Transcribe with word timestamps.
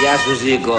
Γεια 0.00 0.16
σου 0.18 0.34
Ζήκο. 0.44 0.76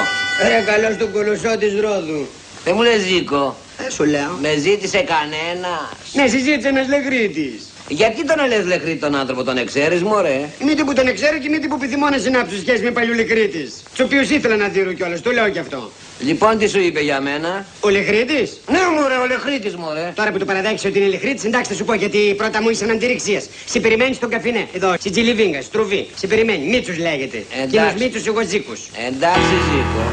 Ρε 0.48 0.64
καλώς 0.72 0.98
τον 0.98 1.12
κολοσσό 1.12 1.58
της 1.58 1.74
Ρόδου. 1.80 2.28
Δεν 2.64 2.74
μου 2.76 2.82
λες 2.82 3.02
Ζήκο. 3.02 3.56
Ε, 3.86 3.90
σου 3.90 4.04
λέω. 4.04 4.38
Με 4.42 4.56
ζήτησε 4.58 5.02
κανένας. 5.14 5.92
Ναι, 6.14 6.28
συζήτησε 6.28 6.68
ένας 6.68 6.88
λεγρίτης. 6.88 7.70
Γιατί 7.88 8.26
τον 8.26 8.48
λες 8.48 8.66
λεχρή 8.66 8.96
τον 8.96 9.16
άνθρωπο, 9.16 9.44
τον 9.44 9.58
εξαίρεις 9.58 10.04
μωρέ; 10.04 10.50
Μήτε 10.66 10.84
που 10.84 10.94
τον 10.94 11.08
εξέρω 11.08 11.38
και 11.38 11.50
μήτε 11.50 11.68
που 11.68 11.76
επιθυμώ 11.76 12.10
να 12.10 12.18
συνάψω 12.18 12.58
σχέση 12.58 12.84
με 12.84 12.92
παλιού 12.92 13.14
λεγρίτης. 13.14 13.84
Του 13.96 14.04
οποίους 14.06 14.30
ήθελα 14.30 14.56
να 14.56 14.68
δίνω 14.68 14.94
κιόλας, 14.94 15.22
το 15.22 15.32
λέω 15.32 15.50
κι 15.50 15.60
αυτό. 15.60 15.92
Λοιπόν 16.20 16.58
τι 16.58 16.68
σου 16.68 16.80
είπε 16.80 17.00
για 17.02 17.22
μένα; 17.22 17.66
Ο 17.80 17.90
λεγρίτης. 17.90 18.62
Ναι 18.68 18.80
μωρέ, 19.00 19.16
ο 19.16 19.26
λεχρήτης 19.26 19.76
μωρέ. 19.76 20.12
Τώρα 20.16 20.32
που 20.32 20.38
το 20.38 20.46
παραδέχεσαι 20.46 20.88
ότι 20.88 21.00
είναι 21.00 21.08
λεχρίτης, 21.08 21.44
εντάξει 21.44 21.72
θα 21.72 21.78
σου 21.78 21.86
πω 21.86 21.94
γιατί 21.94 22.34
πρώτα 22.38 22.62
μου 22.62 22.70
ήσαν 22.70 22.90
αντιρρηξίας. 22.90 23.50
Σε 23.66 23.80
περιμένεις 23.80 24.16
στον 24.16 24.30
καφινέ. 24.30 24.68
Εδώ, 24.74 24.96
στη 25.00 25.10
Τζιλιβίνγκα, 25.10 25.62
στρουβή. 25.62 26.08
Σε 26.16 26.28
περιμένει. 26.28 26.66
Μίτσος 26.66 26.98
λέγεται. 26.98 27.46
Εντάξει. 27.54 27.70
Κοινός 27.70 27.94
Μίτσος, 27.94 28.26
εγώ 28.28 28.42
Ζήκος. 28.46 28.90
Εντάξει 29.08 29.40
Ζήκο. 29.40 30.04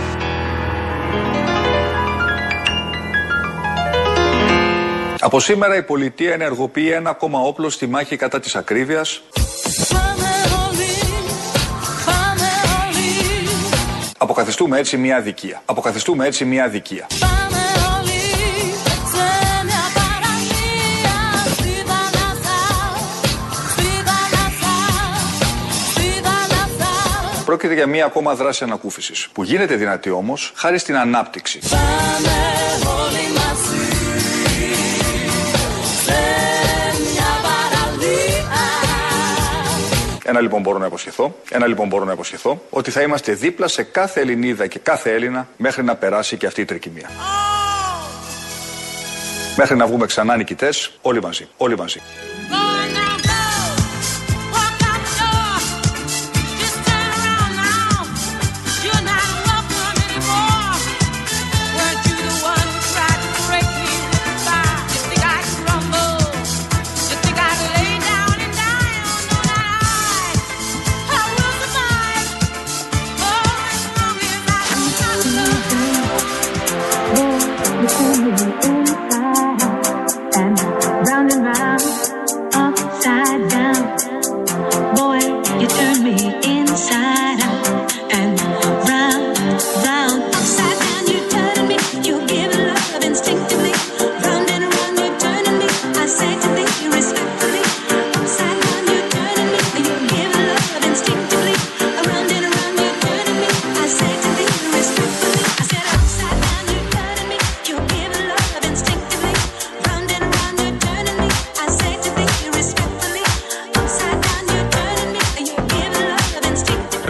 Από 5.20 5.41
σήμερα 5.41 5.77
η 5.77 5.83
πολιτεία 5.83 6.33
ενεργοποιεί 6.33 6.91
ένα 6.95 7.11
ακόμα 7.11 7.41
όπλο 7.41 7.70
στη 7.70 7.86
μάχη 7.86 8.16
κατά 8.16 8.41
της 8.41 8.55
ακρίβειας. 8.56 9.23
Αποκαθιστούμε 14.19 14.79
έτσι 14.79 14.97
μια 14.97 15.16
αδικία. 15.16 15.62
Αποκαθιστούμε 15.65 16.27
έτσι 16.27 16.45
μια 16.45 16.65
αδικία. 16.65 17.06
Πρόκειται 27.45 27.75
για 27.75 27.87
μια 27.87 28.05
ακόμα 28.05 28.34
δράση 28.34 28.65
ανακούφισης, 28.65 29.29
που 29.33 29.42
γίνεται 29.42 29.75
δυνατή 29.75 30.11
όμως 30.11 30.53
χάρη 30.56 30.78
στην 30.78 30.97
ανάπτυξη. 30.97 31.61
Ένα 40.28 40.41
λοιπόν 40.41 40.60
μπορώ 40.60 40.78
να 40.78 40.86
υποσχεθώ, 40.86 41.36
ένα 41.50 41.66
λοιπόν 41.66 41.88
μπορώ 41.88 42.05
να 42.05 42.12
υποσχεθώ, 42.12 42.62
ότι 42.70 42.91
θα 42.91 43.02
είμαστε 43.02 43.32
δίπλα 43.32 43.69
σε 43.69 43.82
κάθε 43.82 44.20
Ελληνίδα 44.20 44.66
και 44.66 44.78
κάθε 44.78 45.12
Έλληνα 45.12 45.48
μέχρι 45.56 45.84
να 45.84 45.96
περάσει 45.96 46.36
και 46.36 46.46
αυτή 46.46 46.60
η 46.60 46.64
τρικυμία. 46.64 47.10
Μέχρι 49.56 49.77
να 49.77 49.86
βγούμε 49.86 50.06
ξανά 50.06 50.36
νικητές, 50.36 50.98
όλοι 51.02 51.22
μαζί, 51.22 51.48
όλοι 51.56 51.77
μαζί. 51.77 52.00
And 52.50 52.66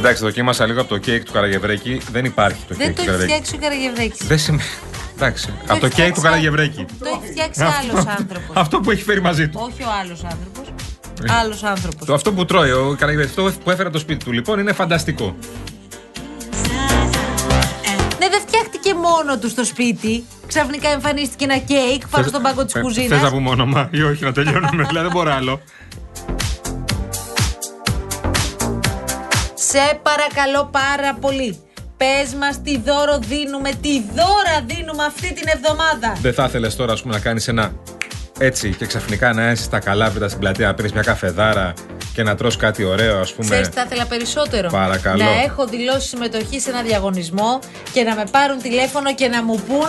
Εντάξει, 0.06 0.25
δοκίμασα 0.25 0.67
λίγο 0.67 0.81
από 0.81 0.89
το 0.89 0.99
κέικ 0.99 1.25
του 1.25 1.33
Καραγευρέκη. 1.33 2.00
Δεν 2.12 2.25
υπάρχει 2.25 2.59
το 2.69 2.75
Δεν 2.75 2.94
κέικ 2.94 2.97
το 2.97 3.03
του 3.05 3.11
έχει 3.11 3.11
Καραγευρέκη. 3.11 3.33
φτιάξει 3.33 3.55
ο 3.55 3.59
Καραγευρέκης. 3.59 4.27
Δεν 4.27 4.39
σημαίνει. 4.39 4.62
Εντάξει, 5.15 5.53
από 5.67 5.81
το 5.81 5.87
έχει 5.87 5.94
κέικ 5.94 6.15
του 6.15 6.21
φτιάξει 6.21 6.22
Καραγευρέκη. 6.22 6.84
Το 6.99 7.06
έχει 7.06 7.31
φτιάξει 7.33 7.62
άλλος 7.62 8.06
άνθρωπος. 8.06 8.56
Αυτό 8.56 8.81
που 8.81 8.91
έχει 8.91 9.03
φέρει 9.03 9.21
μαζί 9.21 9.49
του. 9.49 9.61
Όχι 9.71 9.83
ο 9.83 9.91
άλλος 10.00 10.25
άνθρωπος. 10.25 10.72
Άλλος 11.41 11.62
άνθρωπος. 11.62 12.06
Το 12.06 12.15
αυτό 12.15 12.33
που 12.33 12.44
τρώει 12.44 12.71
ο 12.71 12.97
Καραγευρέκης, 12.99 13.39
αυτό 13.39 13.61
που 13.65 13.71
έφερε 13.71 13.89
από 13.89 13.93
το 13.93 13.99
σπίτι 13.99 14.25
του 14.25 14.33
λοιπόν 14.33 14.59
είναι 14.59 14.72
φανταστικό. 14.72 15.37
Ναι, 18.19 18.28
δεν 18.28 18.41
φτιάχτηκε 18.47 18.94
μόνο 18.94 19.38
του 19.38 19.49
στο 19.49 19.65
σπίτι. 19.65 20.25
Ξαφνικά 20.47 20.88
εμφανίστηκε 20.88 21.44
ένα 21.44 21.59
κέικ 21.59 22.09
πάνω 22.09 22.27
στον 22.27 22.43
πάγκο 22.43 22.65
της 22.65 22.73
Θε 22.73 22.78
να 22.78 22.84
κουζίνα. 22.84 23.31
πούμε 23.31 23.50
όνομα 23.50 23.88
ή 23.93 24.03
όχι 24.03 24.25
να 24.25 24.33
τελειώνουμε. 24.33 24.84
δηλαδή 24.88 25.06
δεν 25.09 25.11
μπορώ 25.11 25.33
άλλο. 25.33 25.61
Σε 29.71 30.00
παρακαλώ 30.03 30.69
πάρα 30.72 31.15
πολύ. 31.21 31.60
Πες 31.97 32.34
μας 32.34 32.62
τι 32.62 32.78
δώρο 32.78 33.19
δίνουμε, 33.19 33.71
τι 33.81 34.03
δώρα 34.15 34.65
δίνουμε 34.66 35.04
αυτή 35.04 35.32
την 35.32 35.49
εβδομάδα. 35.49 36.16
Δεν 36.21 36.34
θα 36.34 36.44
ήθελες 36.44 36.77
τώρα 36.77 36.93
ας 36.93 37.03
πούμε, 37.03 37.15
να 37.15 37.21
κάνεις 37.21 37.49
ένα 37.49 37.72
έτσι 38.38 38.75
και 38.75 38.87
ξαφνικά 38.87 39.32
να 39.32 39.50
είσαι 39.50 39.62
στα 39.62 39.78
καλάβρητα 39.78 40.28
στην 40.28 40.41
πλατεία 40.41 40.66
να 40.66 40.75
πίνεις 40.75 40.93
μια 40.93 41.03
καφεδάρα 41.03 41.75
και 42.15 42.22
να 42.22 42.34
τρως 42.34 42.56
κάτι 42.56 42.84
ωραίο, 42.84 43.21
ας 43.21 43.32
πούμε. 43.32 43.49
Ξέρεις, 43.49 43.69
θα 43.69 43.82
ήθελα 43.87 44.06
περισσότερο; 44.06 44.69
Παρακαλώ. 44.69 45.25
Να 45.25 45.43
έχω 45.43 45.66
δηλώσει 45.66 46.09
συμμετοχή 46.09 46.60
σε 46.60 46.71
ένα 46.71 46.82
διαγωνισμό 46.82 47.59
και 47.93 48.03
να 48.03 48.15
με 48.15 48.25
πάρουν 48.31 48.59
τηλέφωνο 48.62 49.15
και 49.15 49.28
να 49.28 49.43
μου 49.43 49.55
πούν 49.69 49.88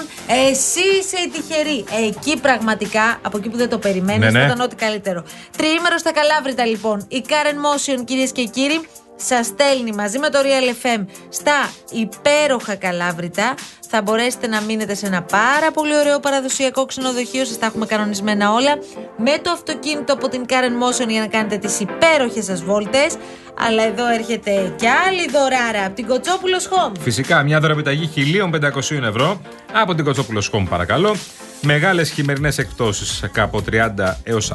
Εσύ 0.49 0.79
είσαι 0.99 1.17
η 1.25 1.29
τυχερή. 1.29 1.85
Εκεί 2.07 2.39
πραγματικά, 2.39 3.19
από 3.21 3.37
εκεί 3.37 3.49
που 3.49 3.57
δεν 3.57 3.69
το 3.69 3.77
περιμένεις, 3.77 4.19
Ναι, 4.19 4.31
ναι. 4.31 4.39
θα 4.39 4.45
ήταν 4.45 4.59
ό,τι 4.59 4.75
καλύτερο. 4.75 5.23
Τριήμερο 5.57 5.97
στα 5.97 6.11
Καλάβρητα, 6.11 6.65
λοιπόν. 6.65 7.05
Η 7.07 7.23
Karen 7.27 7.57
Motion, 7.65 8.03
κυρίες 8.05 8.31
και 8.31 8.43
κύριοι, 8.43 8.87
σας 9.17 9.45
στέλνει 9.45 9.91
μαζί 9.91 10.19
με 10.19 10.29
το 10.29 10.39
Real 10.41 10.85
FM 10.85 11.05
στα 11.29 11.71
υπέροχα 11.91 12.75
Καλάβρητα. 12.75 13.53
Θα 13.89 14.01
μπορέσετε 14.01 14.47
να 14.47 14.61
μείνετε 14.61 14.95
σε 14.95 15.05
ένα 15.05 15.21
πάρα 15.21 15.71
πολύ 15.71 15.97
ωραίο 15.97 16.19
παραδοσιακό 16.19 16.85
ξενοδοχείο. 16.85 17.45
Σας 17.45 17.57
τα 17.57 17.65
έχουμε 17.65 17.85
κανονισμένα 17.85 18.51
όλα. 18.51 18.77
Με 19.17 19.37
το 19.41 19.51
αυτοκίνητο 19.51 20.13
από 20.13 20.27
την 20.27 20.45
Karen 20.49 21.03
Motion 21.03 21.07
για 21.07 21.19
να 21.19 21.27
κάνετε 21.27 21.57
τις 21.57 21.79
υπέροχες 21.79 22.45
σας 22.45 22.63
βόλτες. 22.63 23.15
Αλλά 23.59 23.83
εδώ 23.83 24.07
έρχεται 24.07 24.73
κι 24.75 24.87
άλλη 24.87 25.29
δωράρα 25.29 25.85
από 25.85 25.95
την 25.95 26.07
Κοτσόπουλος 26.07 26.69
Home. 26.69 26.91
Φυσικά, 26.99 27.43
μια 27.43 27.59
δωρεπιταγή 27.59 28.09
1.500 28.15 29.03
ευρώ 29.03 29.41
από 29.73 29.95
την 29.95 30.05
Κοτσόπουλος 30.05 30.49
Home, 30.53 30.65
παρακαλώ. 30.69 31.15
Μεγάλες 31.61 32.09
χειμερινές 32.11 32.57
εκπτώσεις 32.57 33.23
από 33.37 33.61
30 33.71 34.15
έως 34.23 34.51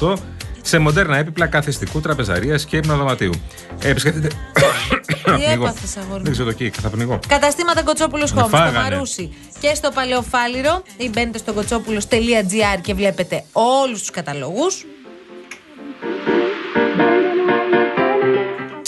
40% 0.00 0.14
σε 0.62 0.78
μοντέρνα 0.78 1.16
έπιπλα 1.16 1.46
καθιστικού, 1.46 2.00
τραπεζαρίας 2.00 2.64
και 2.64 2.76
υπνοδωματίου. 2.76 3.32
Ε, 3.82 3.88
επισκεφτείτε. 3.88 4.28
Τι 5.06 5.14
Πνιγώ. 5.24 5.52
έπαθες, 5.52 5.96
αγόρι 5.96 6.18
μου; 6.18 6.22
Δεν 6.24 6.32
ξέρω 6.32 6.48
το 6.48 6.54
κίκ, 6.54 6.74
θα 6.82 6.88
πνιγώ. 6.88 7.18
Καταστήματα 7.28 7.82
Κοτσόπουλος 7.82 8.30
Home 8.34 8.38
στο 8.38 8.48
φάγανε. 8.48 8.78
Μαρούσι 8.78 9.34
και 9.60 9.74
στο 9.74 9.90
Παλαιοφάλιρο. 9.90 10.82
Ή 10.96 11.08
μπαίνετε 11.08 11.38
στο 11.38 11.52
κοτσόπουλο.gr 11.52 12.80
και 12.80 12.94
βλέπετε 12.94 13.44
όλους 13.52 13.98
τους 13.98 14.10
καταλόγους. 14.10 14.84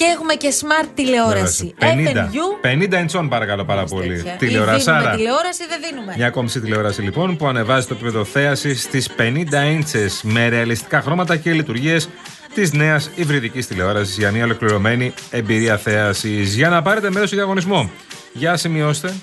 Και 0.07 0.13
έχουμε 0.13 0.35
και 0.35 0.53
smart 0.61 0.89
τηλεόραση. 0.95 1.75
50, 1.81 1.85
FNU. 1.85 2.67
50 2.67 3.21
inch 3.21 3.29
παρακαλώ 3.29 3.65
πάρα 3.65 3.85
πολύ. 3.85 4.09
τέτοια. 4.17 4.33
Ή 4.33 4.37
Τηλεορασάρα. 4.37 4.99
Δίνουμε 4.99 5.17
τηλεόραση 5.17 5.63
ή 5.63 5.67
δεν 5.69 5.81
δίνουμε. 5.91 6.15
Μια 6.17 6.31
κόμψη 6.31 6.61
τηλεόραση 6.61 7.03
λοιπόν 7.03 7.37
που 7.37 7.47
ανεβάζει 7.47 7.87
το 7.87 7.95
επίπεδο 7.95 8.25
θέασης 8.25 8.83
στις 8.83 9.11
50 9.17 9.21
inches 9.53 10.21
με 10.23 10.49
ρεαλιστικά 10.49 11.01
χρώματα 11.01 11.37
και 11.37 11.53
λειτουργίες 11.53 12.09
της 12.55 12.73
νέας 12.73 13.11
υβριδικής 13.15 13.67
τηλεόρασης 13.67 14.17
για 14.19 14.31
μια 14.31 14.45
ολοκληρωμένη 14.45 15.15
εμπειρία 15.31 15.77
θέασης. 15.77 16.55
Για 16.55 16.69
να 16.69 16.83
πάρετε 16.83 17.11
μέρος 17.11 17.29
στο 17.29 17.37
διαγωνισμό, 17.37 17.91
για 18.33 18.57
σημειώστε, 18.57 19.15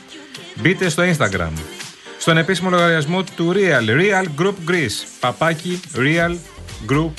μπείτε 0.56 0.90
στο 0.90 1.04
Instagram. 1.04 1.52
Στον 2.18 2.38
επίσημο 2.38 2.70
λογαριασμό 2.70 3.24
του 3.36 3.54
Real, 3.56 3.90
Real 3.90 4.42
Group 4.42 4.70
Greece. 4.72 5.06
Παπάκι 5.20 5.80
Real 5.96 6.36
Group 6.90 7.12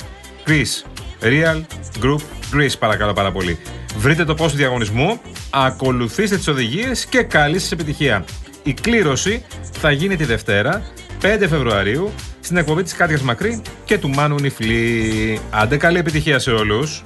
Greece. 0.47 0.94
Real 1.21 1.61
Group 2.01 2.19
Greece, 2.53 2.79
παρακαλώ 2.79 3.13
πάρα 3.13 3.31
πολύ. 3.31 3.59
Βρείτε 3.97 4.25
το 4.25 4.33
πώ 4.33 4.47
του 4.47 4.55
διαγωνισμού, 4.55 5.21
ακολουθήστε 5.49 6.37
τις 6.37 6.47
οδηγίες 6.47 7.05
και 7.05 7.23
καλή 7.23 7.59
σας 7.59 7.71
επιτυχία. 7.71 8.25
Η 8.63 8.73
κλήρωση 8.73 9.45
θα 9.71 9.91
γίνει 9.91 10.15
τη 10.15 10.23
Δευτέρα, 10.23 10.83
5 11.21 11.47
Φεβρουαρίου, 11.47 12.11
στην 12.39 12.57
εκπομπή 12.57 12.83
της 12.83 12.93
Κάτιας 12.93 13.21
Μακρύ 13.21 13.61
και 13.85 13.97
του 13.97 14.09
Μάνου 14.09 14.35
Νιφλή. 14.39 15.39
Άντε 15.49 15.77
καλή 15.77 15.97
επιτυχία 15.97 16.39
σε 16.39 16.51
όλους. 16.51 17.03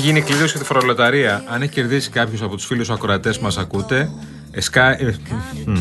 Γίνει 0.00 0.20
κλειδί 0.22 0.52
και 0.52 0.58
τη 0.58 0.64
φορολοταρία. 0.64 1.44
Αν 1.48 1.62
έχει 1.62 1.70
κερδίσει 1.72 2.10
κάποιος 2.10 2.42
από 2.42 2.56
τους 2.56 2.66
φίλους 2.66 2.90
ακροατές 2.90 3.38
που 3.38 3.44
μας 3.44 3.58
ακούτε, 3.58 4.10
εσκά. 4.50 5.00
ε, 5.00 5.14
μ, 5.66 5.74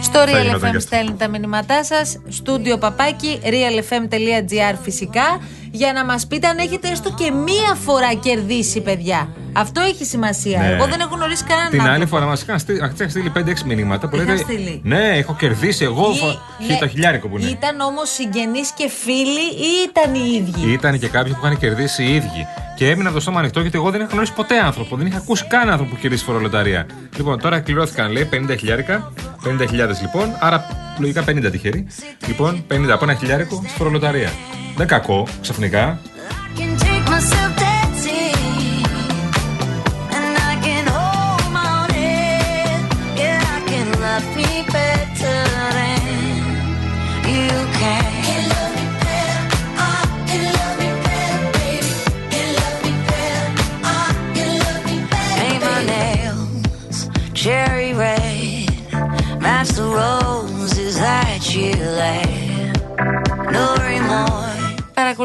Στο 0.00 0.18
Θα 0.18 0.24
Real 0.24 0.42
γινόταν 0.42 0.70
FM 0.70 0.72
και- 0.72 0.78
στέλνετε 0.78 1.16
τα 1.16 1.28
μηνύματά 1.28 1.84
σας. 1.84 2.18
Στούντιο 2.28 2.78
παπάκι, 2.78 3.40
realfm.gr 3.44 4.74
φυσικά. 4.82 5.40
Για 5.70 5.92
να 5.92 6.04
μας 6.04 6.26
πείτε 6.26 6.46
αν 6.46 6.58
έχετε 6.58 6.88
έστω 6.88 7.10
και 7.10 7.30
μία 7.30 7.74
φορά 7.84 8.14
κερδίσει, 8.14 8.80
παιδιά. 8.80 9.28
Αυτό 9.52 9.80
έχει 9.80 10.04
σημασία. 10.04 10.58
Ναι. 10.58 10.66
Εγώ 10.66 10.86
δεν 10.86 11.00
έχω 11.00 11.14
γνωρίσει 11.14 11.44
κανέναν. 11.44 11.70
Την 11.70 11.80
άλλη 11.80 11.88
άνθρωπο. 11.90 12.08
φορά 12.16 12.26
μας 12.26 12.42
είχαν 12.42 12.58
στείλει, 12.58 12.76
είχαν 12.94 13.10
στείλει 13.10 13.30
5-6 13.36 13.62
μηνύματα 13.66 14.08
που 14.08 14.16
Είχαν 14.16 14.28
λέτε. 14.28 14.42
στείλει. 14.42 14.80
Ναι, 14.84 15.08
έχω 15.16 15.34
κερδίσει 15.38 15.84
εγώ 15.84 16.10
Ή- 16.14 16.18
φο- 16.18 16.40
ναι, 16.68 16.76
το 16.80 16.88
χιλιάρικο 16.88 17.28
που 17.28 17.38
είναι. 17.38 17.48
Ήταν 17.48 17.80
όμως 17.80 18.10
συγγενείς 18.10 18.70
και 18.70 18.88
φίλοι 18.88 19.46
ή 19.68 19.70
ήταν 19.88 20.14
οι 20.14 20.34
ίδιοι; 20.34 20.72
Ήταν 20.72 20.98
και 20.98 21.08
κάποιοι 21.08 21.32
που 21.32 21.38
είχαν 21.44 21.58
κερδίσει 21.58 22.02
οι 22.04 22.14
ίδιοι. 22.14 22.46
Και 22.76 22.90
έμεινα 22.90 23.06
από 23.08 23.14
το 23.16 23.20
στόμα 23.22 23.38
ανοιχτό 23.38 23.60
γιατί 23.60 23.76
εγώ 23.78 23.90
δεν 23.90 24.00
είχα 24.00 24.10
γνωρίσει 24.10 24.32
ποτέ 24.32 24.58
άνθρωπο. 24.60 24.96
Δεν 24.96 25.06
είχα 25.06 25.16
ακούσει 25.16 25.44
κανέναν 25.48 25.72
άνθρωπο 25.72 25.94
που 25.94 26.00
κερδίσει 26.00 26.24
φορολοταρία. 26.24 26.86
Λοιπόν, 27.16 27.40
τώρα 27.40 27.60
κληρώθηκαν 27.60 28.10
λέει 28.12 28.28
50 28.32 28.54
χιλιάρικα. 28.58 29.12
50.000 29.44 30.00
λοιπόν, 30.00 30.36
άρα 30.38 30.66
λογικά 30.98 31.24
50 31.28 31.50
τυχεροί. 31.50 31.86
Λοιπόν, 32.26 32.64
50 32.68 32.92
από 32.92 33.04
ένα 33.04 33.14
χιλιάρικο 33.14 33.62
στη 33.66 33.76
φορολοταρία. 33.76 34.30
Δεν 34.76 34.86
κακό, 34.86 35.26
ξαφνικά. 35.40 35.98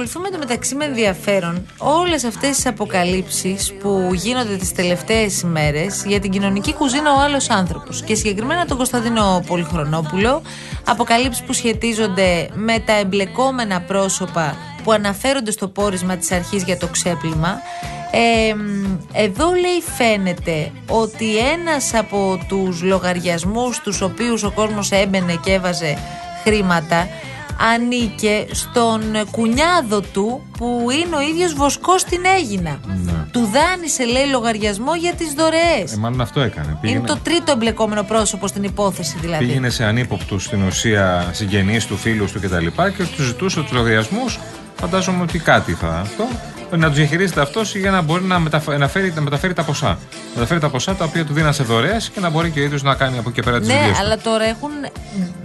Παρακολουθούμε 0.02 0.38
το 0.38 0.48
μεταξύ 0.48 0.76
με 0.76 0.86
ενδιαφέρον 0.86 1.66
όλες 1.78 2.24
αυτές 2.24 2.56
τις 2.56 2.66
αποκαλύψεις 2.66 3.74
που 3.74 4.10
γίνονται 4.14 4.56
τις 4.56 4.72
τελευταίες 4.72 5.42
ημέρες 5.42 6.04
για 6.06 6.20
την 6.20 6.32
κοινωνική 6.32 6.74
κουζίνα 6.74 7.14
ο 7.14 7.20
άλλος 7.20 7.50
άνθρωπος 7.50 8.02
και 8.02 8.16
συγκεκριμένα 8.16 8.66
τον 8.66 8.78
Κωνσταντίνο 8.78 9.44
Πολυχρονόπουλο 9.48 10.42
αποκαλύψεις 10.86 11.44
που 11.44 11.54
σχετίζονται 11.54 12.50
με 12.54 12.80
τα 12.80 12.94
εμπλεκόμενα 12.94 13.82
πρόσωπα 13.82 14.56
που 14.84 14.92
αναφέρονται 14.92 15.52
στο 15.52 15.68
πόρισμα 15.68 16.18
της 16.18 16.32
αρχής 16.32 16.64
για 16.64 16.78
το 16.78 16.88
ξέπλυμα. 16.88 17.60
Ε, 18.12 18.54
μ, 18.54 18.98
εδώ 19.14 19.50
λέει 19.52 19.82
φαίνεται 19.96 20.72
ότι 20.88 21.38
ένας 21.38 21.94
από 21.94 22.46
τους 22.48 22.82
λογαριασμούς 22.82 23.80
τους 23.80 24.02
οποίους 24.02 24.44
ο 24.44 24.52
κόσμος 24.52 24.92
έμπαινε 24.92 25.40
και 25.44 25.54
έβαζε 25.54 25.98
χρήματα 26.44 27.08
ανήκε 27.74 28.46
στον 28.52 29.02
κουνιάδο 29.32 30.02
του 30.02 30.42
που 30.58 30.88
είναι 30.92 31.16
ο 31.16 31.22
ίδιος 31.22 31.54
βοσκός 31.54 32.02
στην 32.02 32.22
Έγινα. 32.38 32.80
Του 33.32 33.50
δάνεισε 33.54 34.06
λέει 34.06 34.26
λογαριασμό 34.32 34.96
για 34.96 35.14
τις 35.14 35.34
δωρεές. 35.34 35.94
Ε, 35.94 35.98
μάλλον 35.98 36.22
αυτό 36.22 36.42
έκανε. 36.42 36.78
Πήγαινε, 36.82 37.00
Είναι 37.00 37.08
το 37.08 37.18
τρίτο 37.24 37.52
εμπλεκόμενο 37.52 38.04
πρόσωπο 38.04 38.48
στην 38.48 38.64
υπόθεση 38.64 39.18
δηλαδή. 39.22 39.46
πήγαινε 39.46 39.70
σε 39.70 39.84
ανύποπτους 39.84 40.44
στην 40.44 40.64
ουσία 40.64 41.30
συγγενείς 41.32 41.86
του, 41.86 41.98
φίλους 41.98 42.32
του 42.32 42.40
κτλ. 42.40 42.66
Και 42.98 43.04
τους 43.16 43.26
ζητούσε 43.26 43.62
τους 43.62 43.72
λογαριασμούς. 43.72 44.40
Φαντάζομαι 44.76 45.22
ότι 45.22 45.40
κάτι 45.40 45.74
θα 45.74 45.88
αυτό. 46.00 46.28
Να 46.78 46.88
τους 46.88 46.96
διαχειρίζεται 46.98 47.42
αυτός 47.42 47.76
για 47.76 47.92
να 47.92 48.02
μπορεί 48.02 48.24
να, 48.24 48.40
μεταφ- 48.40 48.78
να, 48.78 48.88
φέρει, 48.88 49.12
να 49.16 49.22
μεταφέρει 49.22 49.54
τα 49.54 49.64
ποσά. 49.64 49.88
Να 49.88 49.98
μεταφέρει 50.34 50.60
τα 50.60 50.70
ποσά 50.70 50.96
τα 50.96 51.06
οποία 51.06 51.26
του 51.26 51.34
δίναν 51.34 51.54
σε 51.54 51.64
δωρεές 51.64 52.10
και 52.14 52.20
να 52.20 52.30
μπορεί 52.30 52.50
και 52.52 52.60
ο 52.60 52.64
ίδιος 52.64 52.84
να 52.84 52.96
κάνει 52.96 53.18
από 53.18 53.30
εκεί 53.30 53.40
και 53.40 53.42
πέρα 53.46 53.60
τις 53.60 53.68
Ναι, 53.68 53.74
δουλειέ 53.74 53.92
του. 53.92 53.98
αλλά 54.00 54.18
τώρα 54.18 54.44
έχουν 54.44 54.70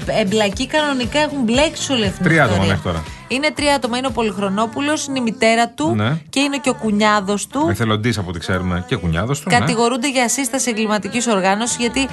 εμπλακεί 0.07 0.67
κανονικά, 0.67 1.19
έχουν 1.19 1.39
μπλέξει 1.43 1.93
όλη 1.93 2.03
αυτή 2.05 2.17
την 2.17 2.25
Τρία 2.25 2.43
άτομα 2.45 2.57
ιστορία. 2.65 2.75
μέχρι 2.85 2.91
τώρα. 2.93 3.05
Είναι 3.29 3.51
τρία 3.55 3.75
άτομα. 3.75 3.99
Είναι 3.99 4.07
ο 4.07 4.11
Πολυχρονόπουλος, 4.11 5.07
είναι 5.07 5.19
η 5.19 5.23
μητέρα 5.23 5.69
του 5.69 5.95
Ναι. 5.95 6.19
και 6.31 6.41
είναι 6.41 6.57
και 6.59 6.69
ο 6.71 6.75
κουνιάδος 6.75 7.47
του. 7.47 7.67
Εθελοντής 7.71 8.19
από 8.19 8.29
ό,τι 8.29 8.39
ξέρουμε 8.39 8.85
και 8.87 8.97
κουνιάδος 8.97 9.41
του. 9.41 9.51
ναι. 9.51 9.59
Κατηγορούνται 9.59 10.11
για 10.11 10.29
σύσταση 10.29 10.71
εγκληματικής 10.71 11.27
οργάνωσης 11.27 11.77
γιατί 11.77 12.09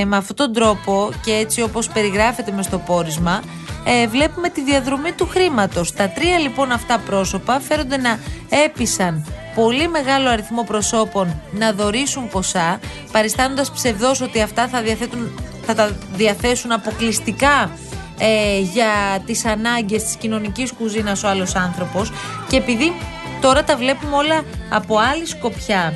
ε, 0.00 0.04
με 0.04 0.16
αυτόν 0.16 0.36
τον 0.36 0.52
τρόπο 0.52 1.10
και 1.24 1.32
έτσι 1.32 1.62
όπως 1.62 1.88
περιγράφεται 1.88 2.52
μες 2.52 2.64
στο 2.64 2.78
πόρισμα, 2.78 3.42
ε, 3.88 4.06
βλέπουμε 4.06 4.48
τη 4.48 4.62
διαδρομή 4.62 5.12
του 5.12 5.26
χρήματος. 5.26 5.92
Τα 5.92 6.08
τρία 6.08 6.38
λοιπόν 6.38 6.72
αυτά 6.72 6.98
πρόσωπα 6.98 7.60
φέρονται 7.60 7.96
να 7.96 8.18
έπεισαν 8.64 9.26
πολύ 9.54 9.88
μεγάλο 9.88 10.28
αριθμό 10.28 10.62
προσώπων 10.62 11.40
να 11.52 11.72
δωρήσουν 11.72 12.28
ποσά, 12.28 12.80
παριστάνοντας 13.12 13.70
ψευδός 13.70 14.20
ότι 14.20 14.42
αυτά 14.42 14.68
θα, 14.68 14.82
διαθέτουν, 14.82 15.40
θα 15.66 15.74
τα 15.74 15.96
διαθέσουν 16.12 16.72
αποκλειστικά 16.72 17.70
ε, 18.18 18.58
για 18.58 19.22
τις 19.26 19.44
ανάγκες 19.44 20.02
της 20.02 20.16
κοινωνικής 20.16 20.72
κουζίνας 20.72 21.22
ο 21.22 21.28
άλλος 21.28 21.54
άνθρωπος 21.54 22.12
και 22.48 22.56
επειδή 22.56 22.92
τώρα 23.40 23.64
τα 23.64 23.76
βλέπουμε 23.76 24.16
όλα 24.16 24.44
από 24.68 24.98
άλλη 24.98 25.26
σκοπιά 25.26 25.94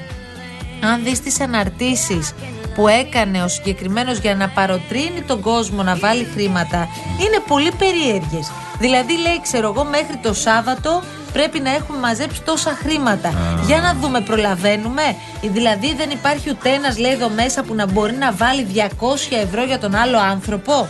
αν 0.81 1.05
δεις 1.05 1.21
τις 1.21 1.41
αναρτήσεις 1.41 2.35
που 2.75 2.89
έκανε 2.89 3.43
ο 3.43 3.49
συγκεκριμένος 3.49 4.19
για 4.19 4.35
να 4.35 4.49
παροτρύνει 4.49 5.23
τον 5.27 5.41
κόσμο 5.41 5.83
να 5.83 5.97
βάλει 5.97 6.25
χρήματα 6.35 6.89
είναι 7.21 7.43
πολύ 7.47 7.73
περίεργες. 7.79 8.51
Δηλαδή 8.79 9.13
λέει 9.13 9.41
ξέρω 9.43 9.73
εγώ 9.75 9.85
μέχρι 9.85 10.17
το 10.17 10.35
Σάββατο 10.35 11.03
πρέπει 11.33 11.61
να 11.61 11.75
έχουμε 11.75 11.99
μαζέψει 11.99 12.43
τόσα 12.43 12.71
χρήματα. 12.83 13.33
Για 13.67 13.81
να 13.81 13.95
δούμε 13.95 14.21
προλαβαίνουμε. 14.21 15.03
Δηλαδή 15.43 15.95
δεν 15.95 16.11
υπάρχει 16.11 16.51
ούτε 16.51 16.71
ένας 16.71 16.99
λέει 16.99 17.13
εδώ 17.13 17.29
μέσα 17.29 17.63
που 17.63 17.75
να 17.75 17.87
μπορεί 17.87 18.15
να 18.15 18.33
βάλει 18.33 18.67
200 18.75 18.81
ευρώ 19.43 19.65
για 19.65 19.79
τον 19.79 19.95
άλλο 19.95 20.19
άνθρωπο. 20.19 20.89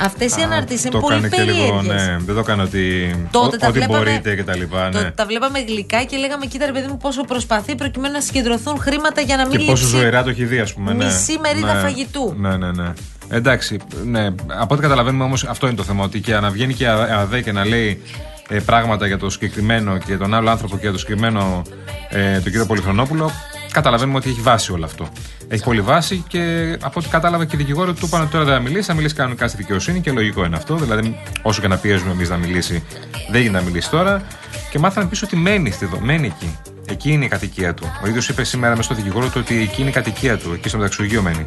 Αυτές 0.00 0.36
οι 0.36 0.40
Α, 0.40 0.44
αναρτήσεις 0.44 0.82
είναι 0.84 0.90
το 0.92 0.98
πολύ 1.00 1.14
κάνει 1.20 1.28
και 1.28 1.42
λίγο, 1.42 1.56
περίεργες. 1.80 2.06
ναι. 2.06 2.16
Δεν 2.26 2.34
το 2.34 2.42
κάνω 2.42 2.62
ότι. 2.62 3.14
Τότε 3.30 3.56
ό- 3.56 3.58
τα 3.58 3.68
ό,τι 3.68 3.78
βλέπαμε, 3.78 3.98
μπορείτε 3.98 4.34
και 4.36 4.44
τα 4.44 4.56
λοιπά. 4.56 4.88
τότε 4.92 5.04
Ναι. 5.04 5.10
τα 5.10 5.26
βλέπαμε 5.26 5.58
γλυκά 5.60 6.02
και 6.04 6.16
λέγαμε 6.16 6.46
κοίτα 6.46 6.66
ρε 6.66 6.72
παιδί 6.72 6.86
μου 6.86 6.96
πόσο 6.96 7.22
προσπαθεί 7.24 7.74
προκειμένου 7.74 8.12
να 8.14 8.20
συγκεντρωθούν 8.20 8.78
χρήματα 8.80 9.20
για 9.20 9.36
να 9.36 9.46
μην 9.46 9.58
Και 9.58 9.64
πόσο 9.64 9.82
λείψει 9.84 9.96
ζωηρά 9.98 10.22
το 10.22 10.30
έχει 10.30 10.44
δει, 10.44 10.58
ας 10.58 10.72
πούμε. 10.74 10.92
ναι. 10.92 11.04
μισή 11.04 11.38
μερίδα 11.42 11.74
Ναι. 11.74 11.80
φαγητού. 11.80 12.34
Ναι, 12.38 12.56
ναι, 12.56 12.70
ναι. 12.70 12.92
Εντάξει, 13.28 13.76
ναι. 14.04 14.26
Από 14.46 14.74
ό,τι 14.74 14.82
καταλαβαίνουμε 14.82 15.24
όμως, 15.24 15.44
αυτό 15.44 15.66
είναι 15.66 15.76
το 15.76 15.82
θέμα. 15.82 16.04
Ότι 16.04 16.20
και 16.20 16.34
να 16.34 16.50
βγαίνει 16.50 16.74
και 16.74 16.84
η 16.84 16.86
ΑΔΕ 16.86 17.40
και 17.40 17.52
να 17.52 17.64
λέει 17.66 18.02
ε, 18.48 18.58
πράγματα 18.58 19.06
για 19.06 19.18
το 19.18 19.30
συγκεκριμένο 19.30 19.98
και 19.98 20.04
για 20.06 20.18
τον 20.18 20.34
άλλο 20.34 20.50
άνθρωπο 20.50 20.74
και 20.74 20.82
για 20.82 20.92
το 20.92 20.98
συγκεκριμένο 20.98 21.62
ε, 22.08 22.32
τον 22.32 22.42
κύριο 22.42 22.66
Πολυχρονόπουλο, 22.66 23.30
καταλαβαίνουμε 23.72 24.16
ότι 24.18 24.28
έχει 24.30 24.40
βάση 24.40 24.72
όλο 24.72 24.84
αυτό. 24.84 25.08
Έχει 25.48 25.62
πολύ 25.62 25.80
βάση 25.80 26.24
και 26.28 26.72
από 26.80 27.00
ό,τι 27.00 27.08
κατάλαβα 27.08 27.44
και 27.44 27.54
οι 27.54 27.58
δικηγόροι 27.58 27.92
του 27.92 28.06
είπαν 28.06 28.20
ότι 28.22 28.30
τώρα 28.30 28.44
δεν 28.44 28.54
θα 28.54 28.60
μιλήσει, 28.60 28.82
θα 28.82 28.94
μιλήσει 28.94 29.14
κανονικά 29.14 29.48
στη 29.48 29.56
δικαιοσύνη 29.56 30.00
και 30.00 30.10
λογικό 30.12 30.44
είναι 30.44 30.56
αυτό. 30.56 30.76
Δηλαδή, 30.76 31.18
όσο 31.42 31.60
και 31.60 31.68
να 31.68 31.76
πιέζουμε 31.76 32.12
εμείς 32.12 32.28
να 32.28 32.36
μιλήσει, 32.36 32.82
δεν 33.30 33.40
γίνεται 33.40 33.58
να 33.58 33.64
μιλήσει 33.64 33.90
τώρα. 33.90 34.22
Και 34.70 34.78
μάθαμε 34.78 35.06
επίση 35.06 35.24
ότι 35.24 35.36
μένει, 35.36 35.70
στη, 35.70 35.84
δο- 35.86 36.00
μένει 36.00 36.26
εκεί. 36.26 36.58
Εκεί 36.88 37.12
είναι 37.12 37.24
η 37.24 37.28
κατοικία 37.28 37.74
του. 37.74 37.92
Ο 38.04 38.08
ίδιος 38.08 38.28
είπε 38.28 38.44
σήμερα 38.44 38.70
μέσα 38.76 38.82
στο 38.82 38.94
δικηγόρο 38.94 39.26
του 39.26 39.32
ότι 39.36 39.60
εκεί 39.60 39.80
είναι 39.80 39.90
η 39.90 39.92
κατοικία 39.92 40.36
του. 40.38 40.52
Εκεί 40.52 40.68
στο 40.68 40.76
μεταξουργείο 40.78 41.22
μένει. 41.22 41.46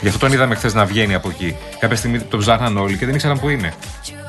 Γι' 0.00 0.06
αυτό 0.08 0.18
τον 0.20 0.32
είδαμε 0.32 0.54
χθες 0.54 0.74
να 0.74 0.84
βγαίνει 0.84 1.14
από 1.14 1.28
εκεί. 1.28 1.56
Κάποια 1.78 1.96
στιγμή 1.96 2.18
τον 2.20 2.38
ψάχναν 2.40 2.76
όλοι 2.76 2.96
και 2.96 3.06
δεν 3.06 3.14
ήξεραν 3.14 3.40
που 3.40 3.48
είναι. 3.48 3.72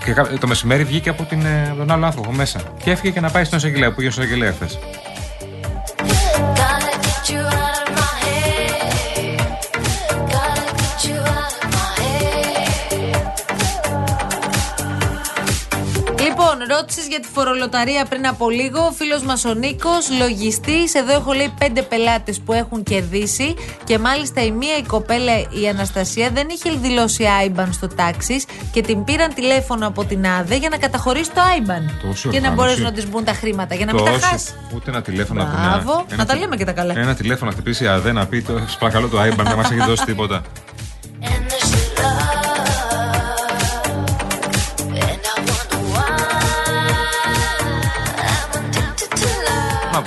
Και 0.05 0.11
κα- 0.13 0.27
το 0.39 0.47
μεσημέρι 0.47 0.83
βγήκε 0.83 1.09
από, 1.09 1.23
την, 1.23 1.45
ε, 1.45 1.67
από 1.69 1.77
τον 1.77 1.91
άλλο 1.91 2.05
άνθρωπο 2.05 2.31
μέσα. 2.31 2.59
Και 2.83 2.91
έφυγε 2.91 3.13
και 3.13 3.19
να 3.19 3.29
πάει 3.29 3.43
στον 3.43 3.57
εισαγγελέα 3.57 3.89
που 3.89 3.95
πήγε 3.95 4.09
στον 4.09 4.23
εισαγγελέα 4.23 4.51
χθες. 4.51 4.79
Λοιπόν, 16.81 16.95
ρώτησες 16.95 17.07
για 17.07 17.19
τη 17.19 17.27
φορολοταρία 17.33 18.05
πριν 18.05 18.27
από 18.27 18.50
λίγο. 18.50 18.79
Ο 18.85 18.91
φίλος 18.91 19.23
μας 19.23 19.45
ο 19.45 19.53
Νίκος, 19.53 20.09
λογιστής. 20.19 20.93
Εδώ 20.93 21.13
έχω 21.13 21.31
λέει 21.33 21.53
πέντε 21.59 21.81
πελάτες 21.81 22.39
που 22.39 22.53
έχουν 22.53 22.83
κερδίσει. 22.83 23.53
Και 23.83 23.97
μάλιστα 24.00 24.41
η 24.43 24.51
μία 24.51 24.77
η 24.77 24.83
κοπέλα, 24.83 25.31
η 25.61 25.67
Αναστασία, 25.69 26.29
δεν 26.29 26.47
είχε 26.51 26.69
δηλώσει 26.81 27.23
IBAN 27.47 27.67
στο 27.71 27.88
τάξη 27.88 28.43
και 28.71 28.81
την 28.81 29.03
πήραν 29.03 29.33
τηλέφωνο 29.33 29.88
από 29.88 30.03
την 30.05 30.25
ΑΔΕ 30.27 30.55
για 30.55 30.69
να 30.69 30.77
καταχωρήσει 30.77 31.31
το 31.31 31.41
IBAN. 31.57 31.83
Τόση 32.07 32.21
και 32.21 32.27
να 32.27 32.35
οργάνωση. 32.38 32.55
μπορέσουν 32.55 32.83
να 32.83 32.91
της 32.91 33.07
μπουν 33.09 33.23
τα 33.23 33.33
χρήματα. 33.33 33.75
Για 33.75 33.85
να 33.85 33.93
μην 33.93 34.03
τα 34.05 34.11
Τόσο- 34.11 34.25
χάσει. 34.27 34.53
Ούτε 34.75 34.89
ένα 34.91 35.01
τηλέφωνο 35.01 35.41
από 35.43 35.51
Μπράβο. 35.57 35.93
μια- 35.95 36.05
Να 36.07 36.13
ένα 36.13 36.25
τα 36.25 36.33
τε- 36.33 36.41
λέμε 36.41 36.55
και 36.55 36.65
τα 36.65 36.71
καλά. 36.71 36.93
Ένα 37.00 37.13
τηλέφωνο 37.15 37.50
να 37.50 37.55
χτυπήσει 37.55 37.83
η 37.83 37.88
ΑΔΕ 37.88 38.11
να 38.11 38.25
πει: 38.25 38.41
το, 38.41 38.57
Σας 38.57 38.77
παρακαλώ 38.77 39.07
το 39.07 39.21
IBAN 39.21 39.43
δεν 39.43 39.55
μας 39.55 39.71
έχει 39.71 39.83
δώσει 39.85 40.05
τίποτα. 40.05 40.41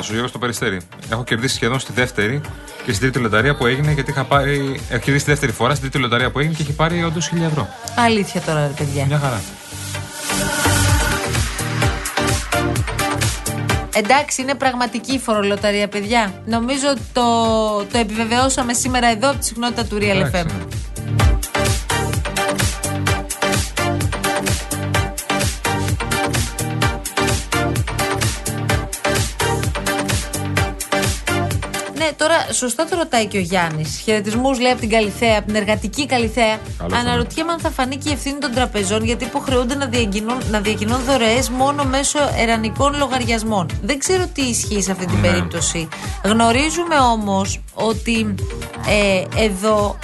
Love. 0.08 0.14
Να 0.16 0.30
το 0.30 0.30
σου 0.30 0.30
Γιώργος 0.30 0.30
στο 0.30 0.38
περιστέρι. 0.38 0.80
Έχω 1.10 1.24
κερδίσει 1.24 1.54
σχεδόν 1.54 1.78
στη 1.78 1.92
δεύτερη 1.92 2.40
και 2.84 2.92
στην 2.92 3.00
τρίτη 3.00 3.18
λοταρία 3.18 3.56
που 3.56 3.66
έγινε 3.66 3.92
γιατί 3.92 4.10
είχα 4.10 4.24
πάρει. 4.24 4.80
Έχω 4.90 5.02
κερδίσει 5.04 5.24
τη 5.24 5.30
δεύτερη 5.30 5.52
φορά 5.52 5.74
στην 5.74 5.90
τρίτη 5.90 5.98
λοταρία 5.98 6.30
που 6.30 6.38
έγινε 6.38 6.54
και 6.54 6.62
έχει 6.62 6.72
πάρει 6.72 7.04
όντως 7.04 7.30
1000 7.34 7.42
ευρώ. 7.42 7.68
Αλήθεια 7.96 8.40
τώρα, 8.40 8.66
ρε 8.66 8.72
παιδιά. 8.72 9.06
Μια 9.06 9.18
χαρά. 9.18 9.42
Εντάξει, 13.96 14.42
είναι 14.42 14.54
πραγματική 14.54 15.12
η 15.12 15.18
φορολοταρία, 15.18 15.88
παιδιά. 15.88 16.42
Νομίζω 16.46 16.86
το, 17.12 17.22
το 17.92 17.98
επιβεβαιώσαμε 17.98 18.72
σήμερα 18.72 19.06
εδώ 19.06 19.30
από 19.30 19.38
τη 19.38 19.44
συχνότητα 19.44 19.84
του 19.84 19.96
Real 19.96 20.02
Εντάξει, 20.02 20.44
FM. 20.46 21.23
Ναι. 32.04 32.10
Ναι, 32.10 32.12
τώρα 32.12 32.52
σωστά 32.52 32.84
το 32.84 32.96
ρωτάει 32.96 33.26
και 33.26 33.36
ο 33.36 33.40
Γιάννης. 33.40 34.00
Χαιρετισμούς 34.04 34.60
λέει 34.60 34.70
από 34.70 34.80
την 34.80 34.90
Καλιθέα, 34.90 35.38
από 35.38 35.46
την 35.46 35.54
εργατική 35.54 36.06
Καλιθέα. 36.06 36.58
Καλώς 36.78 36.98
Αναρωτιέμαι 36.98 37.52
αν 37.52 37.58
θα 37.58 37.70
φανεί 37.70 37.96
και 37.96 38.08
η 38.08 38.12
ευθύνη 38.12 38.38
των 38.38 38.52
τραπεζών 38.54 39.04
γιατί 39.04 39.24
υποχρεούνται 39.24 39.74
να 39.74 39.86
διακινούν, 39.86 40.42
να 40.50 40.60
διακινούν 40.60 41.00
δωρεές 41.04 41.48
μόνο 41.50 41.84
μέσω 41.84 42.18
ερανικών 42.36 42.94
λογαριασμών. 42.98 43.70
Δεν 43.82 43.98
ξέρω 43.98 44.26
τι 44.32 44.42
ισχύει 44.42 44.82
σε 44.82 44.90
αυτή 44.90 45.06
την 45.06 45.20
Ναι. 45.20 45.28
περίπτωση. 45.28 45.88
Γνωρίζουμε 46.24 46.96
όμως 47.12 47.60
ότι 47.74 48.34
ε, 48.88 49.42
εδώ 49.44 49.98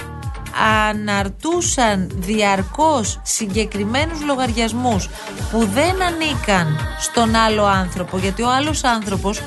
αναρτούσαν 0.89 2.11
διαρκώς 2.15 3.19
συγκεκριμένους 3.23 4.21
λογαριασμούς 4.25 5.09
που 5.51 5.67
δεν 5.73 6.01
ανήκαν 6.03 6.77
στον 6.99 7.35
άλλο 7.35 7.65
άνθρωπο 7.65 8.17
γιατί 8.17 8.41
ο 8.41 8.49
άλλος 8.51 8.83
άνθρωπος 8.83 9.41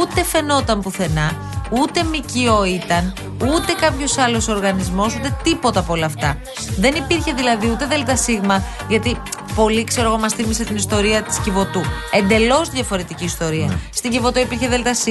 ούτε 0.00 0.24
φαινόταν 0.24 0.80
πουθενά 0.80 1.32
ούτε 1.70 2.02
ΜΚΟ 2.02 2.64
ήταν 2.64 3.14
ούτε 3.38 3.72
κάποιος 3.80 4.18
άλλος 4.18 4.48
οργανισμός 4.48 5.14
ούτε 5.14 5.36
τίποτα 5.42 5.80
από 5.80 5.92
όλα 5.92 6.06
αυτά. 6.06 6.36
Δεν 6.78 6.94
υπήρχε 6.94 7.32
δηλαδή 7.32 7.70
ούτε 7.70 7.86
ΔΣ 7.86 8.26
γιατί 8.88 9.16
πολύ 9.56 9.84
ξέρω 9.84 10.06
εγώ 10.08 10.18
μας 10.18 10.32
θύμισε 10.32 10.64
την 10.64 10.76
ιστορία 10.76 11.22
της 11.22 11.38
Κιβωτού 11.38 11.80
εντελώς 12.12 12.70
διαφορετική 12.70 13.24
ιστορία 13.24 13.78
στην 13.92 14.10
Κιβωτό 14.10 14.40
υπήρχε 14.40 14.68
ΔΣ 14.68 15.06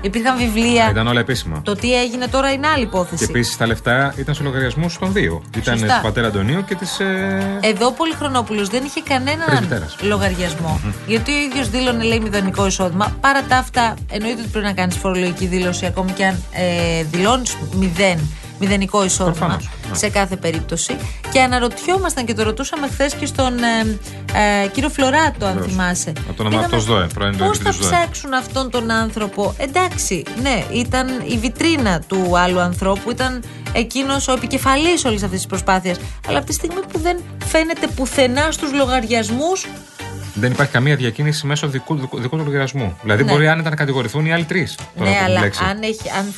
υπήρχαν 0.00 0.36
βιβλία 0.36 0.88
Ήταν 0.90 1.06
όλα 1.06 1.20
επίσημα. 1.20 1.60
το 1.64 1.74
τι 1.74 2.00
έγινε 2.00 2.26
τώρα 2.26 2.52
είναι 2.52 2.66
άλλη 2.66 2.82
υπόθεση 2.82 3.24
Και 3.24 3.30
επίσης 3.30 3.56
τα 3.56 3.66
λεφτά 3.66 4.14
ήταν 4.16 4.34
σε 4.34 4.42
λογαριασμούς 4.42 4.98
των 4.98 5.12
δύο. 5.12 5.42
Ήταν 5.56 5.78
Σωστά. 5.78 5.94
του 5.96 6.02
πατέρα 6.02 6.26
Αντωνίου 6.26 6.64
και 6.64 6.74
της. 6.74 7.00
Ε... 7.00 7.58
Εδώ 7.60 7.86
ο 7.86 7.92
Πολυχρονόπουλος 7.92 8.68
δεν 8.68 8.84
είχε 8.84 9.00
κανέναν 9.08 9.46
Πρεσβυτέρας. 9.46 9.96
λογαριασμό. 10.00 10.80
Γιατί 11.06 11.32
ο 11.32 11.38
ίδιος 11.38 11.68
δήλωνε, 11.70 12.04
λέει, 12.04 12.20
μηδενικό 12.20 12.66
εισόδημα. 12.66 13.16
Παρά 13.20 13.42
τα 13.42 13.56
αυτά, 13.56 13.94
εννοείται 14.10 14.40
ότι 14.40 14.50
πρέπει 14.50 14.66
να 14.66 14.72
κάνεις 14.72 14.96
φορολογική 14.96 15.46
δήλωση, 15.46 15.86
ακόμη 15.86 16.10
και 16.12 16.24
αν 16.24 16.42
ε, 16.52 17.02
δηλώνεις 17.10 17.56
μηδέν. 17.74 18.18
Μηδενικό 18.60 19.04
εισόδημα 19.04 19.36
Προφανώς, 19.36 19.68
ναι. 19.90 19.96
σε 19.96 20.08
κάθε 20.08 20.36
περίπτωση. 20.36 20.96
Και 21.32 21.40
αναρωτιόμασταν 21.40 22.24
και 22.24 22.34
το 22.34 22.42
ρωτούσαμε 22.42 22.88
χθες 22.88 23.14
και 23.14 23.26
στον 23.26 23.52
ε, 23.58 23.98
ε, 24.64 24.68
κύριο 24.68 24.88
Φλωράτο, 24.88 25.46
αν 25.46 25.52
Βεβαίως. 25.52 25.70
θυμάσαι. 25.72 26.12
Από 26.28 26.36
τον 26.36 26.46
Αμαρτός 26.46 26.84
ΔΟΕ, 26.84 27.06
πρώην 27.14 27.36
Πώς 27.36 27.58
θα 27.58 27.62
διευθυντής 27.62 27.76
ΔΟΕ. 27.88 27.90
ψάξουν 28.00 28.32
αυτόν 28.34 28.70
τον 28.70 28.90
άνθρωπο. 28.90 29.54
Εντάξει, 29.58 30.22
ναι, 30.42 30.64
ήταν 30.72 31.08
η 31.26 31.38
βιτρίνα 31.38 32.00
του 32.06 32.38
άλλου 32.38 32.60
ανθρώπου, 32.60 33.10
ήταν 33.10 33.42
εκείνος 33.72 34.28
ο 34.28 34.32
επικεφαλής 34.32 35.04
όλης 35.04 35.22
αυτής 35.22 35.38
της 35.38 35.46
προσπάθειας. 35.46 35.96
Αλλά 36.28 36.38
από 36.38 36.46
τη 36.46 36.52
στιγμή 36.52 36.80
που 36.92 36.98
δεν 36.98 37.18
φαίνεται 37.44 37.86
πουθενά 37.86 38.50
στους 38.50 38.72
λογαριασμούς. 38.72 39.66
Δεν 40.34 40.50
υπάρχει 40.52 40.72
καμία 40.72 40.96
διακίνηση 40.96 41.46
μέσω 41.46 41.66
δικού, 41.68 41.94
δικού, 41.94 42.20
δικού 42.20 42.36
του 42.36 42.44
λογαριασμού. 42.44 42.96
Δηλαδή 43.02 43.24
Ναι. 43.24 43.32
μπορεί 43.32 43.48
άνετα 43.48 43.70
να 43.70 43.76
κατηγορηθούν 43.76 44.26
οι 44.26 44.32
άλλοι 44.32 44.44
τρεις. 44.44 44.78
Ναι, 44.96 45.16
αλλά 45.24 45.40
αν, 45.40 45.82
έχει, 45.82 46.10
αν 46.18 46.34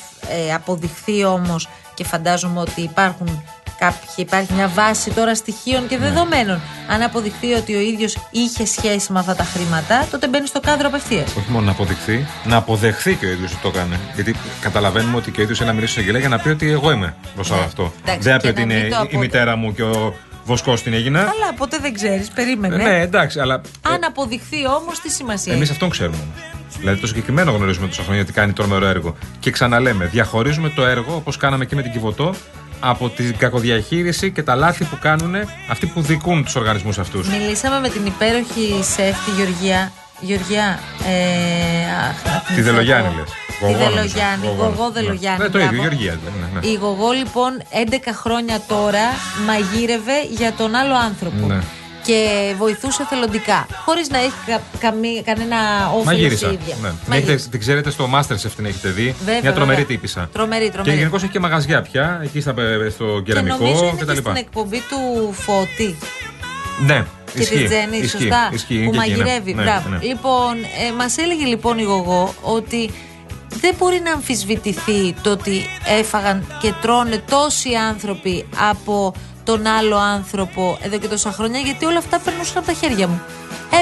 ε, 0.48 0.54
αποδειχθεί 0.54 1.24
όμως 1.24 1.68
και 2.00 2.06
φαντάζομαι 2.06 2.60
ότι 2.60 2.80
υπάρχουν 2.82 3.42
κάποιοι, 3.78 4.08
υπάρχει 4.16 4.52
μια 4.52 4.68
βάση 4.68 5.10
τώρα 5.10 5.34
στοιχείων 5.34 5.82
Ναι. 5.82 5.88
και 5.88 5.98
δεδομένων. 5.98 6.60
Αν 6.88 7.02
αποδειχθεί 7.02 7.52
ότι 7.52 7.74
ο 7.74 7.80
ίδιος 7.80 8.16
είχε 8.30 8.66
σχέση 8.66 9.12
με 9.12 9.18
αυτά 9.18 9.34
τα 9.34 9.44
χρήματα, 9.44 10.06
τότε 10.10 10.28
μπαίνει 10.28 10.46
στο 10.46 10.60
κάδρο 10.60 10.86
απευθείας. 10.88 11.36
Όχι 11.36 11.50
μόνο 11.50 11.64
να 11.64 11.70
αποδειχθεί, 11.70 12.26
να 12.44 12.56
αποδεχθεί 12.56 13.14
και 13.14 13.26
ο 13.26 13.28
ίδιος 13.30 13.52
ότι 13.52 13.60
το 13.62 13.68
έκανε. 13.68 14.00
Γιατί 14.14 14.34
καταλαβαίνουμε 14.60 15.16
ότι 15.16 15.30
και 15.30 15.40
ο 15.40 15.42
ίδιος 15.42 15.58
είναι 15.58 15.68
να 15.68 15.74
μιλήσει 15.74 15.92
στον 15.92 16.02
εισαγγελέα 16.04 16.28
για 16.28 16.36
να 16.36 16.42
πει 16.42 16.48
ότι 16.48 16.70
εγώ 16.70 16.90
είμαι 16.90 17.14
μπροστά 17.34 17.54
Ναι. 17.54 17.60
από 17.60 17.68
αυτό. 17.68 17.92
Εντάξει, 18.02 18.28
δεν 18.28 18.32
θα 18.32 18.38
πει 18.38 18.42
και 18.44 18.48
ότι 18.50 18.60
να 18.60 18.66
μην 18.66 18.76
είναι 18.76 18.88
το 18.88 18.94
η 18.94 18.98
αποδε- 18.98 19.18
μητέρα 19.20 19.56
μου 19.56 19.74
και 19.74 19.82
ο 19.82 20.14
βοσκό 20.50 20.74
την 20.74 20.92
έγινα. 20.92 21.20
Αλλά 21.20 21.54
ποτέ 21.56 21.78
δεν 21.80 21.94
ξέρεις, 21.94 22.28
περίμενε. 22.28 22.76
Ναι, 22.76 23.00
εντάξει, 23.00 23.40
αλλά. 23.40 23.60
Αν 23.82 24.04
αποδειχθεί 24.06 24.66
όμως, 24.66 25.00
τι 25.00 25.10
σημασία 25.10 25.52
Εμείς 25.52 25.64
έχει; 25.64 25.72
αυτόν 25.72 25.90
ξέρουμε 25.90 26.16
όμως. 26.16 26.76
Δηλαδή 26.78 27.00
το 27.00 27.06
συγκεκριμένο 27.06 27.50
γνωρίζουμε 27.50 27.86
τόσα 27.86 28.02
χρόνια 28.02 28.22
ότι 28.22 28.32
κάνει 28.32 28.52
τρομερό 28.52 28.86
έργο. 28.86 29.16
Και 29.40 29.50
ξαναλέμε, 29.50 30.04
διαχωρίζουμε 30.04 30.68
το 30.68 30.86
έργο 30.86 31.14
όπως 31.14 31.36
κάναμε 31.36 31.64
και 31.64 31.74
με 31.74 31.82
την 31.82 31.92
Κιβωτό 31.92 32.34
από 32.80 33.08
την 33.08 33.36
κακοδιαχείριση 33.36 34.30
και 34.30 34.42
τα 34.42 34.54
λάθη 34.54 34.84
που 34.84 34.98
κάνουν 35.00 35.34
αυτοί 35.68 35.86
που 35.86 36.00
δικούν 36.00 36.44
τους 36.44 36.54
οργανισμούς 36.54 36.98
αυτούς. 36.98 37.28
Μιλήσαμε 37.28 37.80
με 37.80 37.88
την 37.88 38.06
υπέροχη 38.06 38.82
σεφ 38.82 39.24
τη 39.24 39.30
Γεωργία. 39.36 39.92
Γεωργία. 40.20 40.78
Ε, 41.08 42.08
αχ, 42.08 42.24
να 42.24 42.38
Τη 42.46 42.52
θυμηθώ 42.52 42.72
Δελογιάννη 42.72 43.08
εγώ. 43.16 43.24
Λε. 43.66 43.72
Τη 43.72 43.78
Δελογιάννη. 43.78 44.46
Γογό 44.58 44.90
Δελογιάννη. 44.90 45.42
Ναι, 45.42 45.48
το 45.48 45.58
ίδιο, 45.58 45.70
μπράβο. 45.70 45.82
Γεωργία. 45.88 46.18
Ναι, 46.24 46.60
ναι. 46.60 46.66
Η 46.66 46.74
Γογό 46.74 47.10
λοιπόν 47.10 47.50
11 47.90 47.94
χρόνια 48.22 48.60
τώρα 48.68 49.04
μαγείρευε 49.46 50.16
για 50.38 50.52
τον 50.52 50.74
άλλο 50.74 50.94
άνθρωπο. 50.94 51.46
Ναι. 51.46 51.58
Και 52.04 52.18
βοηθούσε 52.58 53.06
θελοντικά. 53.08 53.66
Χωρίς 53.84 54.08
να 54.10 54.18
έχει 54.18 54.32
κα, 54.46 54.60
καμή- 54.78 55.22
κανένα 55.24 55.56
όφελος 55.86 56.02
η 56.02 56.06
Μαγείρισα. 56.06 56.46
ίδια. 56.46 56.74
Ναι. 56.82 56.88
Την, 56.88 56.96
Μαγείρισα. 57.08 57.32
έχετε, 57.32 57.48
την 57.50 57.60
ξέρετε 57.60 57.90
στο 57.90 58.08
Masterchef 58.14 58.50
την 58.56 58.64
έχετε 58.64 58.88
δει. 58.88 59.14
Βέβαια, 59.24 59.40
Μια 59.40 59.52
τρομερή 59.52 59.80
βέβαια. 59.80 59.96
τύπησα. 59.96 60.28
Τρομερή, 60.32 60.64
Και 60.64 60.70
τρομερή. 60.70 60.96
γενικώς 60.96 61.22
έχει 61.22 61.32
και 61.32 61.40
μαγαζιά 61.40 61.82
πια, 61.82 62.20
εκεί 62.22 62.40
στα, 62.40 62.52
στο 62.90 63.04
Και 63.24 63.32
νομίζω 63.34 63.56
κεραμικό 63.56 63.64
είναι 63.64 63.92
και 63.98 64.04
κτλ. 64.04 64.16
στην 64.16 64.36
εκπομπή 64.36 64.82
του 64.88 65.32
Φώτη. 65.32 65.96
Ναι, 66.86 67.04
και 67.34 67.40
ισχύει, 67.42 67.56
τη 67.56 67.64
Τζέννη, 67.64 67.96
ισχύει, 67.96 68.08
σωστά. 68.18 68.50
ισχύει, 68.52 68.74
που 68.84 68.94
είναι 68.94 69.04
και 69.04 69.10
εκεί, 69.10 69.10
ναι. 69.10 69.16
μαγειρεύει. 69.24 69.54
Ναι, 69.54 69.62
Μπράβο. 69.62 69.88
ναι. 69.88 69.98
Λοιπόν, 70.02 70.54
ε, 70.88 70.92
μας 70.98 71.18
έλεγε 71.18 71.44
λοιπόν 71.44 71.78
η 71.78 71.82
Γογό 71.82 72.34
ότι 72.42 72.90
δεν 73.60 73.74
μπορεί 73.78 74.00
να 74.04 74.12
αμφισβητηθεί 74.12 75.12
το 75.22 75.30
ότι 75.30 75.62
έφαγαν 75.86 76.44
και 76.60 76.72
τρώνε 76.80 77.22
τόσοι 77.30 77.74
άνθρωποι 77.74 78.46
από 78.70 79.14
τον 79.44 79.66
άλλο 79.66 79.96
άνθρωπο 79.96 80.78
εδώ 80.80 80.98
και 80.98 81.08
τόσα 81.08 81.32
χρόνια, 81.32 81.60
γιατί 81.60 81.84
όλα 81.84 81.98
αυτά 81.98 82.18
περνούσαν 82.18 82.56
από 82.58 82.66
τα 82.66 82.72
χέρια 82.72 83.06
μου. 83.08 83.20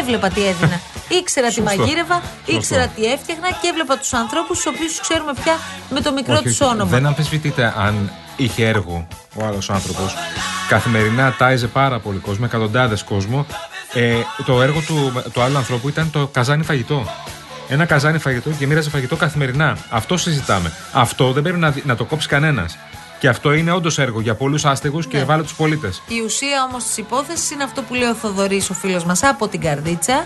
Έβλεπα 0.00 0.28
τι 0.28 0.46
έδινα. 0.46 0.80
Ήξερα 1.20 1.48
τι 1.48 1.54
Σωστό. 1.54 1.76
μαγείρευα, 1.76 2.14
Σωστό. 2.14 2.52
ήξερα 2.56 2.86
τι 2.86 3.04
έφτιαχνα 3.04 3.50
και 3.50 3.68
έβλεπα 3.68 3.98
τους 3.98 4.12
ανθρώπους, 4.12 4.56
τους 4.56 4.66
οποίους 4.66 5.00
ξέρουμε 5.00 5.32
πια 5.42 5.58
με 5.90 6.00
το 6.00 6.12
μικρό 6.12 6.34
Όχι, 6.34 6.42
τους 6.42 6.60
όχι. 6.60 6.70
όνομα. 6.72 6.90
Δεν 6.90 7.06
αμφισβητείται 7.06 7.74
αν 7.76 8.10
είχε 8.36 8.66
έργο 8.66 9.06
ο 9.34 9.44
άλλος 9.44 9.70
άνθρωπος. 9.70 10.14
Καθημερινά 10.68 11.34
τάιζε 11.38 11.66
πάρα 11.66 11.98
πολύ 11.98 12.18
κόσμο, 12.18 12.44
εκατοντάδες 12.48 13.02
κόσμο. 13.02 13.46
Ε, 13.94 14.14
το 14.46 14.62
έργο 14.62 14.80
του, 14.80 15.22
του 15.32 15.40
άλλου 15.40 15.56
ανθρώπου 15.56 15.88
ήταν 15.88 16.10
το 16.10 16.26
καζάνι 16.26 16.64
φαγητό. 16.64 17.06
Ένα 17.68 17.84
καζάνι 17.84 18.18
φαγητό 18.18 18.50
και 18.50 18.66
μοίραζε 18.66 18.90
φαγητό 18.90 19.16
καθημερινά. 19.16 19.76
Αυτό 19.90 20.16
συζητάμε. 20.16 20.72
Αυτό 20.92 21.32
δεν 21.32 21.42
πρέπει 21.42 21.58
να, 21.58 21.70
δι- 21.70 21.84
να 21.86 21.96
το 21.96 22.04
κόψει 22.04 22.28
κανένας. 22.28 22.78
Και 23.20 23.28
αυτό 23.28 23.52
είναι 23.52 23.70
όντως 23.72 23.98
έργο 23.98 24.20
για 24.20 24.34
πολλούς 24.34 24.64
άστεγους 24.64 25.06
και 25.06 25.16
Ναι. 25.16 25.22
ευάλωτους 25.22 25.54
πολίτες. 25.54 26.02
Η 26.08 26.20
ουσία 26.24 26.66
όμως 26.70 26.84
της 26.84 26.96
υπόθεσης 26.96 27.50
είναι 27.50 27.64
αυτό 27.64 27.82
που 27.82 27.94
λέει 27.94 28.08
ο 28.08 28.14
Θοδωρής, 28.14 28.70
ο 28.70 28.74
φίλος 28.74 29.04
μας 29.04 29.22
από 29.22 29.48
την 29.48 29.60
Καρδίτσα. 29.60 30.24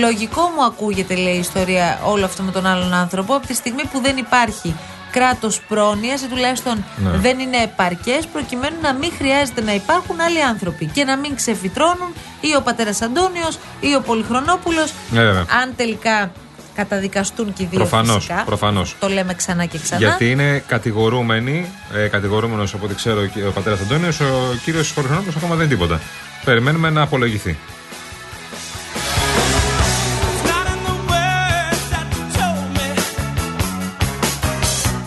Λογικό 0.00 0.40
μου 0.56 0.64
ακούγεται, 0.64 1.14
λέει 1.14 1.34
η 1.34 1.38
ιστορία, 1.38 2.00
όλο 2.04 2.24
αυτό 2.24 2.42
με 2.42 2.50
τον 2.50 2.66
άλλον 2.66 2.92
άνθρωπο, 2.94 3.34
από 3.34 3.46
τη 3.46 3.54
στιγμή 3.54 3.82
που 3.92 4.00
δεν 4.00 4.16
υπάρχει 4.16 4.74
κράτος 5.10 5.60
πρόνοιας 5.68 6.20
ή 6.22 6.26
τουλάχιστον 6.26 6.84
Ναι. 6.96 7.10
δεν 7.10 7.38
είναι 7.38 7.56
επαρκές, 7.56 8.26
προκειμένου 8.26 8.76
να 8.82 8.92
μην 8.94 9.12
χρειάζεται 9.18 9.60
να 9.62 9.74
υπάρχουν 9.74 10.20
άλλοι 10.20 10.42
άνθρωποι 10.42 10.86
και 10.86 11.04
να 11.04 11.16
μην 11.16 11.34
ξεφυτρώνουν 11.34 12.12
ή 12.40 12.54
ο 12.56 12.60
πατέρας 12.62 13.02
Αντώνιος 13.02 13.58
ή 13.80 13.94
ο 13.94 14.00
Πολυχρονόπουλος. 14.00 14.92
Ναι, 15.10 15.20
βέβαια. 15.24 15.44
αν 15.62 15.72
τελικά 15.76 16.30
καταδικαστούν 16.78 17.52
και 17.52 17.62
οι 17.62 17.66
δύο 17.70 17.78
Προφανώς, 17.78 18.24
φυσικά. 18.24 18.42
προφανώς. 18.44 18.96
Το 19.00 19.08
λέμε 19.08 19.34
ξανά 19.34 19.64
και 19.64 19.78
ξανά. 19.78 20.00
Γιατί 20.00 20.30
είναι 20.30 20.64
κατηγορούμενοι, 20.66 21.66
ε, 21.94 22.06
κατηγορούμενος 22.06 22.74
από 22.74 22.84
ό,τι 22.84 22.94
ξέρω 22.94 23.26
και 23.26 23.44
ο 23.44 23.50
πατέρας 23.50 23.80
Αντώνιος, 23.80 24.20
ο 24.20 24.54
κύριος 24.64 24.88
Φορχονόπουλο 24.88 25.32
ακόμα 25.36 25.54
δεν 25.54 25.64
είναι 25.64 25.74
τίποτα. 25.74 26.00
Περιμένουμε 26.44 26.90
να 26.90 27.02
απολογηθεί. 27.02 27.58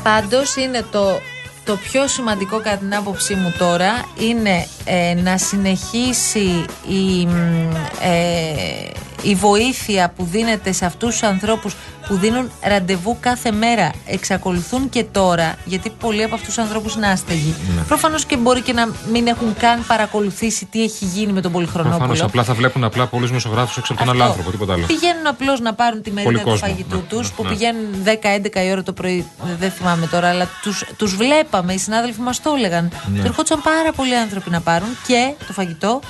Πάντως 0.03 0.55
είναι 0.55 0.85
το, 0.91 1.19
το 1.65 1.75
πιο 1.75 2.07
σημαντικό 2.07 2.57
κατά 2.57 2.77
την 2.77 2.95
άποψή 2.95 3.33
μου 3.33 3.53
τώρα 3.57 4.05
είναι 4.19 4.67
ε, 4.85 5.13
να 5.13 5.37
συνεχίσει 5.37 6.65
η, 6.89 7.25
μ, 7.25 7.71
ε, 8.01 8.91
η 9.23 9.35
βοήθεια 9.35 10.13
που 10.15 10.23
δίνεται 10.23 10.71
σε 10.71 10.85
αυτούς 10.85 11.09
τους 11.09 11.23
ανθρώπους 11.23 11.75
που 12.07 12.15
δίνουν 12.15 12.51
ραντεβού 12.63 13.17
κάθε 13.19 13.51
μέρα. 13.51 13.91
Εξακολουθούν 14.05 14.89
και 14.89 15.03
τώρα, 15.03 15.55
γιατί 15.65 15.89
πολλοί 15.89 16.23
από 16.23 16.35
αυτούς 16.35 16.53
τους 16.53 16.63
ανθρώπους 16.63 16.95
είναι 16.95 17.07
άστεγοι. 17.07 17.55
Ναι. 17.75 17.81
Προφανώς 17.81 18.25
και 18.25 18.37
μπορεί 18.37 18.61
και 18.61 18.73
να 18.73 18.89
μην 19.11 19.27
έχουν 19.27 19.55
καν 19.59 19.83
παρακολουθήσει 19.87 20.65
τι 20.65 20.83
έχει 20.83 21.05
γίνει 21.05 21.31
με 21.31 21.41
τον 21.41 21.51
Πολυχρονόπουλο. 21.51 21.97
Προφανώς 21.97 22.23
απλά 22.23 22.43
θα 22.43 22.53
βλέπουν 22.53 22.83
απλά 22.83 23.07
πολλού 23.07 23.31
μεσογράφους 23.31 23.77
έξω 23.77 23.93
από 23.93 24.03
τον 24.03 24.11
άλλο 24.11 24.23
Αυτό. 24.23 24.33
άνθρωπο, 24.33 24.51
τίποτα 24.51 24.73
άλλο. 24.73 24.85
Πηγαίνουν 24.85 25.27
απλώς 25.27 25.59
να 25.59 25.73
πάρουν 25.73 26.01
τη 26.01 26.11
μερίδα 26.11 26.39
του 26.39 26.43
κόσμο, 26.43 26.67
φαγητού 26.67 26.95
ναι, 26.95 27.01
τους, 27.01 27.29
ναι, 27.29 27.35
που 27.35 27.43
ναι. 27.43 27.49
πηγαίνουν 27.49 27.85
10-11 28.05 28.65
η 28.65 28.71
ώρα 28.71 28.83
το 28.83 28.93
πρωί. 28.93 29.27
Δεν 29.59 29.71
θυμάμαι 29.71 30.07
τώρα, 30.07 30.29
αλλά 30.29 30.47
τους 30.61 30.85
τους 30.97 31.15
βλέπαμε. 31.15 31.73
Οι 31.73 31.77
συνάδελφοι 31.77 32.21
μας 32.21 32.41
το 32.41 32.53
έλεγαν. 32.57 32.91
Ναι. 33.13 33.21
Και 33.21 33.27
ερχόντουσαν 33.27 33.61
πάρα 33.61 33.91
πολλοί 33.91 34.15
άνθρωποι 34.15 34.49
να 34.49 34.61
πάρουν 34.61 34.89
και 35.07 35.33
το 35.47 35.53
φαγητό 35.53 36.01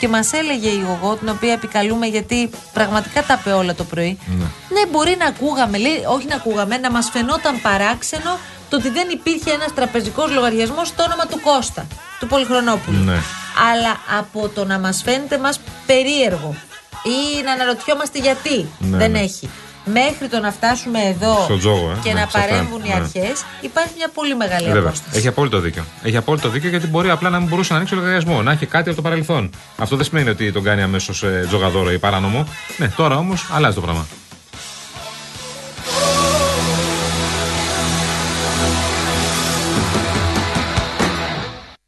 Και 0.00 0.08
μας 0.08 0.32
έλεγε 0.32 0.68
η 0.68 0.80
Γογό, 0.86 1.14
την 1.16 1.28
οποία 1.28 1.52
επικαλούμε 1.52 2.06
γιατί 2.06 2.50
πραγματικά 2.72 3.22
τα 3.22 3.38
είπε 3.40 3.52
όλα 3.52 3.74
το 3.74 3.84
πρωί. 3.84 4.18
Ναι, 4.68 4.86
μπορεί 4.90 5.16
να 5.18 5.26
ακούγαμε, 5.26 5.78
λέει, 5.78 6.04
όχι 6.08 6.26
να 6.26 6.34
ακούγαμε, 6.34 6.76
να 6.76 6.90
μας 6.90 7.10
φαινόταν 7.12 7.60
παράξενο 7.60 8.38
το 8.68 8.76
ότι 8.76 8.90
δεν 8.90 9.08
υπήρχε 9.12 9.50
ένας 9.50 9.74
τραπεζικός 9.74 10.30
λογαριασμός 10.30 10.88
στο 10.88 11.02
όνομα 11.02 11.26
του 11.26 11.40
Κώστα, 11.40 11.86
του 12.20 12.26
Πολυχρονόπουλου. 12.26 13.04
Ναι. 13.04 13.16
Αλλά 13.72 13.96
από 14.18 14.48
το 14.48 14.64
να 14.64 14.78
μας 14.78 15.02
φαίνεται 15.04 15.38
μας 15.38 15.60
περίεργο 15.86 16.54
ή 17.04 17.42
να 17.44 17.52
αναρωτιόμαστε 17.52 18.18
γιατί 18.18 18.68
Ναι, 18.78 18.96
δεν 18.96 19.10
ναι. 19.10 19.18
έχει. 19.18 19.50
Μέχρι 19.92 20.28
το 20.28 20.40
να 20.40 20.52
φτάσουμε 20.52 20.98
εδώ 21.02 21.42
Στο 21.44 21.58
τζόγο, 21.58 21.90
ε. 21.90 21.94
και 22.02 22.08
Ναι, 22.12 22.14
να 22.14 22.20
σε 22.20 22.24
αυτά, 22.38 22.40
παρέμβουν 22.40 22.84
οι 22.84 22.88
ναι. 22.88 22.94
αρχές, 22.94 23.44
υπάρχει 23.60 23.92
μια 23.96 24.08
πολύ 24.14 24.36
μεγάλη 24.36 24.68
Ε, 24.68 24.72
Βέβαια. 24.72 24.88
απόσταση. 24.88 25.16
Έχει 25.18 25.28
απόλυτο 25.28 25.58
δίκιο. 25.58 25.84
Έχει 26.02 26.16
απόλυτο 26.16 26.48
δίκιο 26.48 26.68
γιατί 26.68 26.86
μπορεί 26.86 27.10
απλά 27.10 27.30
να 27.30 27.38
μην 27.38 27.48
μπορούσε 27.48 27.70
να 27.72 27.76
ανοίξει 27.78 27.94
λογαριασμό, 27.94 28.42
να 28.42 28.52
έχει 28.52 28.66
κάτι 28.66 28.88
από 28.88 28.96
το 28.96 29.02
παρελθόν. 29.02 29.50
Αυτό 29.76 29.96
δεν 29.96 30.04
σημαίνει 30.04 30.28
ότι 30.28 30.52
τον 30.52 30.62
κάνει 30.62 30.82
αμέσως 30.82 31.22
ε, 31.22 31.44
τζογαδόρο 31.46 31.92
ή 31.92 31.98
παράνομο. 31.98 32.46
Ναι, 32.76 32.88
τώρα 32.88 33.16
όμως 33.16 33.46
αλλάζει 33.52 33.74
το 33.74 33.80
πράγμα. 33.80 34.06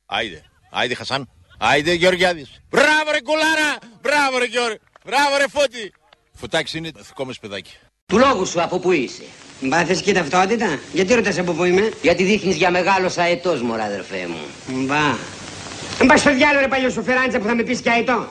Άιδε, 0.06 0.42
άιδε 0.70 0.94
Χασάν. 0.94 1.28
Άιδε 1.58 1.92
Γεωργιάδης. 1.92 2.50
Μπράβο 2.70 3.10
ρε 3.10 3.20
κουλάρα. 3.20 3.78
Μπράβο 4.02 4.38
ρε 4.38 4.44
Γεωργ. 4.44 4.74
Μπράβο 5.04 5.36
ρε 5.36 5.44
Φώτη. 5.48 5.92
Φωτάξι 6.34 6.78
είναι 6.78 6.90
δικό 6.96 7.24
μας 7.24 7.38
παιδάκι. 7.38 7.72
Του 8.10 8.18
λόγου 8.18 8.46
σου 8.46 8.62
από 8.62 8.78
πού 8.78 8.92
είσαι. 8.92 9.22
Μπάθες 9.60 10.00
και 10.02 10.12
ταυτότητα; 10.12 10.78
Γιατί 10.92 11.14
ρωτάς 11.14 11.38
από 11.38 11.52
πού 11.52 11.64
είμαι; 11.64 11.88
Γιατί 12.02 12.22
δείχνεις 12.24 12.56
για 12.56 12.70
μεγάλος 12.70 13.18
αετός, 13.18 13.62
μωρά 13.62 13.84
αδερφέ 13.84 14.26
μου. 14.28 14.36
Μπα. 14.86 14.96
Μην 15.98 16.08
πας 16.08 16.20
στο 16.20 16.34
διάλογο 16.34 16.60
ρε 16.60 16.68
παλιό 16.68 16.90
σου 16.90 17.02
φεράντσα 17.02 17.38
που 17.38 17.46
θα 17.46 17.54
με 17.54 17.62
πεις 17.62 17.80
και 17.80 17.90
αετό. 17.90 18.26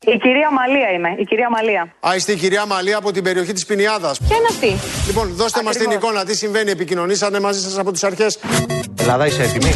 Η 0.00 0.18
κυρία 0.18 0.50
Μαλία 0.52 0.90
είμαι, 0.94 1.14
η 1.18 1.24
κυρία 1.24 1.50
Μαλία. 1.50 1.92
Α, 2.08 2.14
είστε 2.16 2.32
η 2.32 2.36
κυρία 2.36 2.66
Μαλία 2.66 2.96
από 2.96 3.10
την 3.12 3.22
περιοχή 3.22 3.52
της 3.52 3.66
Πινιάδας. 3.66 4.18
Ποια 4.28 4.36
είναι 4.36 4.46
αυτή; 4.50 4.76
Λοιπόν, 5.06 5.32
δώστε 5.34 5.62
μας 5.62 5.76
την 5.76 5.86
Ακριβώς. 5.86 6.08
εικόνα. 6.10 6.24
Τι 6.24 6.36
συμβαίνει, 6.36 6.70
επικοινωνήσανε 6.70 7.40
μαζί 7.40 7.60
σας 7.60 7.78
από 7.78 7.92
τις 7.92 8.04
αρχές. 8.04 8.38
Ελλάδα, 9.00 9.26
είσαι 9.26 9.42
έτοιμη; 9.42 9.72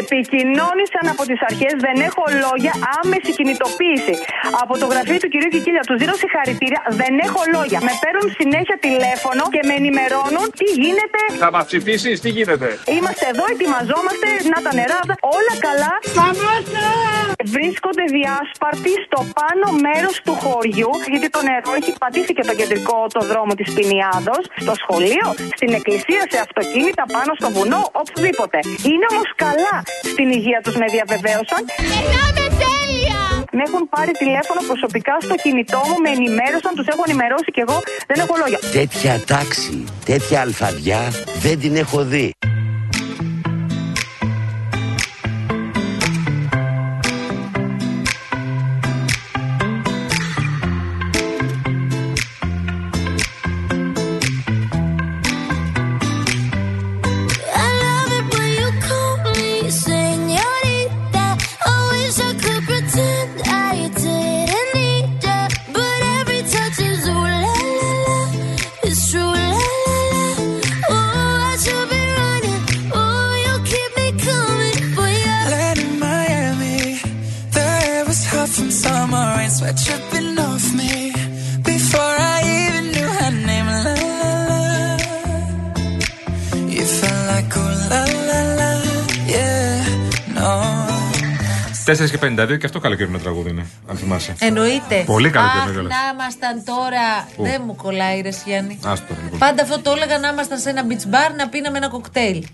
Επικοινώνησαν 0.00 1.04
από 1.14 1.22
τις 1.30 1.40
αρχές, 1.48 1.74
δεν 1.86 1.96
έχω 2.08 2.22
λόγια, 2.44 2.72
άμεση 2.98 3.30
κινητοποίηση. 3.38 4.14
Από 4.62 4.74
το 4.80 4.86
γραφείο 4.92 5.18
του 5.22 5.28
κυρίου 5.32 5.50
Κικίλια 5.54 5.84
τους 5.88 5.96
δίνω 6.00 6.14
συγχαρητήρια, 6.22 6.80
δεν 7.00 7.12
έχω 7.26 7.40
λόγια. 7.56 7.78
Με 7.86 7.92
παίρνουν 8.02 8.26
συνέχεια 8.40 8.76
τηλέφωνο 8.86 9.42
και 9.54 9.62
με 9.68 9.74
ενημερώνουν 9.80 10.46
τι 10.58 10.66
γίνεται. 10.82 11.20
Θα 11.44 11.50
μας 11.54 11.64
ψηφίσεις, 11.70 12.14
τι 12.24 12.28
γίνεται; 12.36 12.68
Είμαστε 12.96 13.24
εδώ, 13.32 13.44
ετοιμαζόμαστε, 13.54 14.28
να 14.52 14.58
τα 14.64 14.70
νερά, 14.78 15.00
όλα 15.36 15.54
καλά. 15.66 15.92
Βρίσκονται 17.56 18.04
διάσπαρτοι 18.16 18.92
στο 19.06 19.20
πάνω 19.38 19.66
μέρος 19.86 20.14
του 20.24 20.34
χωριού, 20.42 20.90
γιατί 21.12 21.28
το 21.36 21.40
νερό 21.48 21.70
έχει 21.80 21.92
πατήσει 22.02 22.32
και 22.36 22.44
το 22.50 22.54
κεντρικό 22.60 22.98
το 23.16 23.20
δρόμο 23.30 23.52
της 23.58 23.68
Πινιάδος, 23.76 24.42
στο 24.64 24.74
σχολείο, 24.82 25.26
στην 25.58 25.70
εκκλησία, 25.78 26.22
σε 26.32 26.38
αυτοκίνητα, 26.46 27.02
πάνω 27.14 27.30
στο 27.38 27.48
βουνό, 27.56 27.82
οπουδήποτε. 28.02 28.58
Είναι 28.90 29.06
όμως 29.12 29.30
καλά 29.44 29.69
στην 30.12 30.30
υγεία 30.30 30.60
τους, 30.64 30.74
με 30.80 30.86
διαβεβαίωσαν. 30.94 31.62
Με 33.52 33.62
έχουν 33.66 33.88
πάρει 33.88 34.12
τηλέφωνο 34.12 34.60
προσωπικά 34.66 35.14
στο 35.20 35.34
κινητό 35.34 35.80
μου, 35.88 35.96
με 36.04 36.10
ενημέρωσαν, 36.16 36.72
τους 36.74 36.86
έχω 36.86 37.02
ενημερώσει 37.06 37.50
και 37.54 37.62
εγώ 37.66 37.78
δεν 38.06 38.18
έχω 38.24 38.34
λόγια. 38.42 38.58
Τέτοια 38.72 39.20
τάξη, 39.26 39.84
τέτοια 40.04 40.40
αλφαδιά 40.40 41.00
δεν 41.44 41.58
την 41.60 41.76
έχω 41.76 42.04
δει. 42.04 42.32
4 91.90 92.10
και 92.10 92.18
52 92.22 92.58
και 92.58 92.66
αυτό 92.66 92.78
καλοκαιρινό 92.80 93.18
τραγούδι 93.18 93.50
είναι, 93.50 93.66
αν 93.90 93.96
θυμάσαι. 93.96 94.34
Εννοείται. 94.38 95.02
Πολύ 95.06 95.30
καλοκαιρινό 95.30 95.64
Αχ, 95.68 95.72
κιόλας. 95.72 95.92
να 95.92 96.00
ήμασταν 96.14 96.64
τώρα. 96.64 97.28
Πού; 97.36 97.42
Δεν 97.42 97.62
μου 97.66 97.76
κολλάει, 97.76 98.20
ρε 98.20 98.30
Γιάννη. 98.46 98.78
Άστο 98.84 99.06
τώρα, 99.08 99.20
λοιπόν. 99.22 99.38
Πάντα 99.38 99.62
αυτό 99.62 99.80
το 99.80 99.90
έλεγα 99.96 100.18
να 100.18 100.28
ήμασταν 100.28 100.58
σε 100.58 100.70
ένα 100.70 100.82
beach 100.88 101.06
bar 101.14 101.30
να 101.36 101.48
πίναμε 101.48 101.76
ένα 101.78 101.88
κοκτέιλ. 101.88 102.44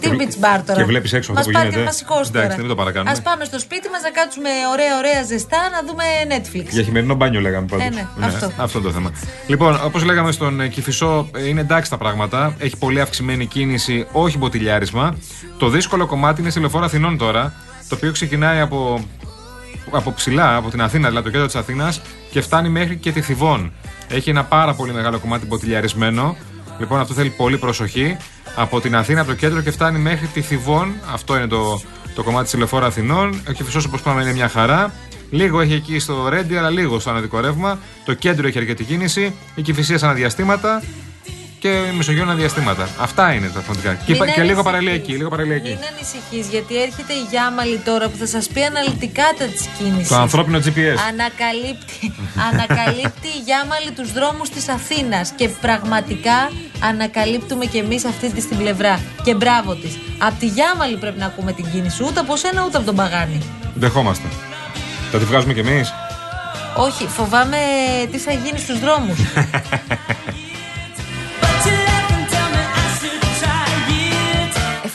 Τι 0.00 0.08
Και 0.08 0.14
βλέ- 0.14 0.28
beach 0.30 0.44
bar 0.44 0.60
τώρα; 0.66 0.78
και 0.80 0.84
βλέπεις 0.84 1.12
έξω 1.12 1.32
αυτό 1.32 1.34
Μας 1.34 1.44
που 1.46 1.50
πάρει 1.52 1.64
γίνεται. 1.64 1.80
και 1.80 1.86
μας 1.86 1.96
σηκώσει 1.96 2.30
τώρα. 2.32 2.44
Εντάξει, 2.44 2.60
μην 2.60 2.68
το 2.68 2.74
παρακάνουμε. 2.74 3.10
Α 3.10 3.22
πάμε 3.22 3.44
στο 3.44 3.58
σπίτι 3.58 3.88
μας 3.88 4.02
να 4.02 4.10
κάτσουμε 4.10 4.48
ωραία, 4.72 4.98
ωραία 4.98 5.22
ζεστά 5.22 5.56
να 5.72 5.80
δούμε 5.88 6.04
Netflix. 6.34 6.66
Για 6.70 6.82
χειμερινό 6.82 7.14
μπάνιο 7.14 7.40
λέγαμε 7.40 7.66
πάντως. 7.66 7.86
Ε, 7.86 7.88
ναι, 7.90 8.06
αυτό. 8.26 8.50
αυτό 8.56 8.78
είναι 8.78 8.86
το 8.86 8.92
θέμα. 8.94 9.10
Λοιπόν, 9.46 9.80
όπως 9.84 10.04
λέγαμε 10.04 10.32
στον 10.32 10.60
ε, 10.60 10.68
Κηφισό, 10.68 11.28
ε, 11.36 11.48
είναι 11.48 11.60
εντάξει 11.60 11.90
τα 11.90 11.96
πράγματα. 11.96 12.54
Έχει 12.58 12.76
πολύ 12.76 13.00
αυξημένη 13.00 13.46
κίνηση, 13.46 14.06
όχι 14.12 14.38
μποτιλιάρισμα. 14.38 15.16
Το 15.58 15.68
δύσκολο 15.68 16.06
κομμάτι 16.06 16.40
είναι 16.40 16.50
στη 16.50 16.60
λεωφόρο 16.60 16.84
Αθηνών 16.84 17.18
τώρα, 17.18 17.54
το 17.88 17.94
οποίο 17.94 18.12
ξεκινάει 18.12 18.60
από, 18.60 19.04
από 19.90 20.12
ψηλά, 20.12 20.56
από 20.56 20.70
την 20.70 20.82
Αθήνα, 20.82 21.08
δηλαδή 21.08 21.24
το 21.24 21.30
κέντρο 21.30 21.46
της 21.46 21.56
Αθήνας, 21.56 22.00
και 22.30 22.40
φτάνει 22.40 22.68
μέχρι 22.68 22.96
και 22.96 23.12
τη 23.12 23.20
Θηβών. 23.20 23.72
Έχει 24.08 24.30
ένα 24.30 24.44
πάρα 24.44 24.74
πολύ 24.74 24.92
μεγάλο 24.92 25.18
κομμάτι 25.18 25.46
μποτιλιαρισμένο. 25.46 26.36
Λοιπόν, 26.78 27.00
αυτό 27.00 27.14
θέλει 27.14 27.30
πολύ 27.30 27.58
προσοχή. 27.58 28.16
Από 28.54 28.80
την 28.80 28.96
Αθήνα, 28.96 29.20
από 29.20 29.30
το 29.30 29.36
κέντρο 29.36 29.60
και 29.60 29.70
φτάνει 29.70 29.98
μέχρι 29.98 30.26
τη 30.26 30.40
Θηβών. 30.40 30.92
Αυτό 31.12 31.36
είναι 31.36 31.46
το, 31.46 31.80
το 32.14 32.22
κομμάτι 32.22 32.44
της 32.44 32.58
λεωφόρο 32.58 32.86
Αθηνών. 32.86 33.40
Ο 33.48 33.52
Κηφισό, 33.52 33.80
όπως 33.86 34.02
πάμε, 34.02 34.22
είναι 34.22 34.32
μια 34.32 34.48
χαρά. 34.48 34.92
Λίγο 35.30 35.60
έχει 35.60 35.72
εκεί 35.72 35.98
στο 35.98 36.28
Ρέντι, 36.28 36.56
αλλά 36.56 36.70
λίγο 36.70 36.98
στο 36.98 37.10
αναδικό 37.10 37.40
ρεύμα. 37.40 37.78
Το 38.04 38.14
κέντρο 38.14 38.46
έχει 38.46 38.58
αρκετή 38.58 38.84
κίνηση. 38.84 39.34
Η 39.54 39.62
Κυφυσία 39.62 39.98
σε 39.98 40.04
αναδιαστήματα 40.04 40.82
και 41.58 41.68
η 41.68 41.92
Μεσογείο 41.96 42.22
αναδιαστήματα. 42.22 42.88
Αυτά 43.00 43.32
είναι 43.32 43.48
τα 43.48 43.60
φωνητικά. 43.60 43.94
Και, 43.94 44.00
Μην 44.06 44.14
υπά- 44.14 44.24
και 44.26 44.30
λίγο 44.32 44.42
ανησυχείς. 44.42 44.62
παραλιακή. 44.64 45.12
Λίγο 45.12 45.28
παραλιακή. 45.28 45.68
Μην 45.68 45.78
ανησυχείς, 45.94 46.46
γιατί 46.54 46.82
έρχεται 46.82 47.12
η 47.12 47.24
Γιάμαλη 47.30 47.78
τώρα 47.78 48.08
που 48.08 48.16
θα 48.16 48.26
σας 48.26 48.46
πει 48.52 48.62
αναλυτικά 48.62 49.22
τα 49.38 49.44
της 49.44 49.66
κίνησης. 49.78 50.08
Το 50.08 50.14
ανθρώπινο 50.16 50.58
GPS. 50.58 50.96
Ανακαλύπτει, 51.12 52.14
ανακαλύπτει 52.50 53.28
η 53.38 53.40
Γιάμαλη 53.44 53.90
τους 53.96 54.12
δρόμους 54.12 54.48
της 54.48 54.68
Αθήνας 54.68 55.32
και 55.36 55.48
πραγματικά 55.48 56.50
ανακαλύπτουμε 56.90 57.64
και 57.64 57.78
εμείς 57.78 58.04
αυτή 58.04 58.32
τη 58.32 58.40
στην 58.40 58.56
πλευρά. 58.56 59.00
Και 59.22 59.34
μπράβο 59.34 59.74
της. 59.74 59.98
Από 60.18 60.34
τη 60.40 60.46
Γιάμαλη 60.46 60.96
πρέπει 60.96 61.18
να 61.18 61.26
ακούμε 61.26 61.52
την 61.52 61.66
κίνηση, 61.72 62.04
ούτε 62.04 62.20
από 62.20 62.36
σένα 62.36 62.64
ούτε 62.66 62.76
από 62.76 62.86
τον 62.86 62.94
Παγάνη. 62.96 63.42
Δεχόμαστε. 63.74 64.26
Θα 65.12 65.18
τη 65.18 65.24
βγάζουμε 65.24 65.52
κι 65.52 65.60
εμείς; 65.60 65.92
Όχι, 66.76 67.06
φοβάμαι 67.06 67.56
τι 68.12 68.18
θα 68.18 68.32
γίνει 68.32 68.58
στους 68.58 68.78
δρόμους. 68.80 69.18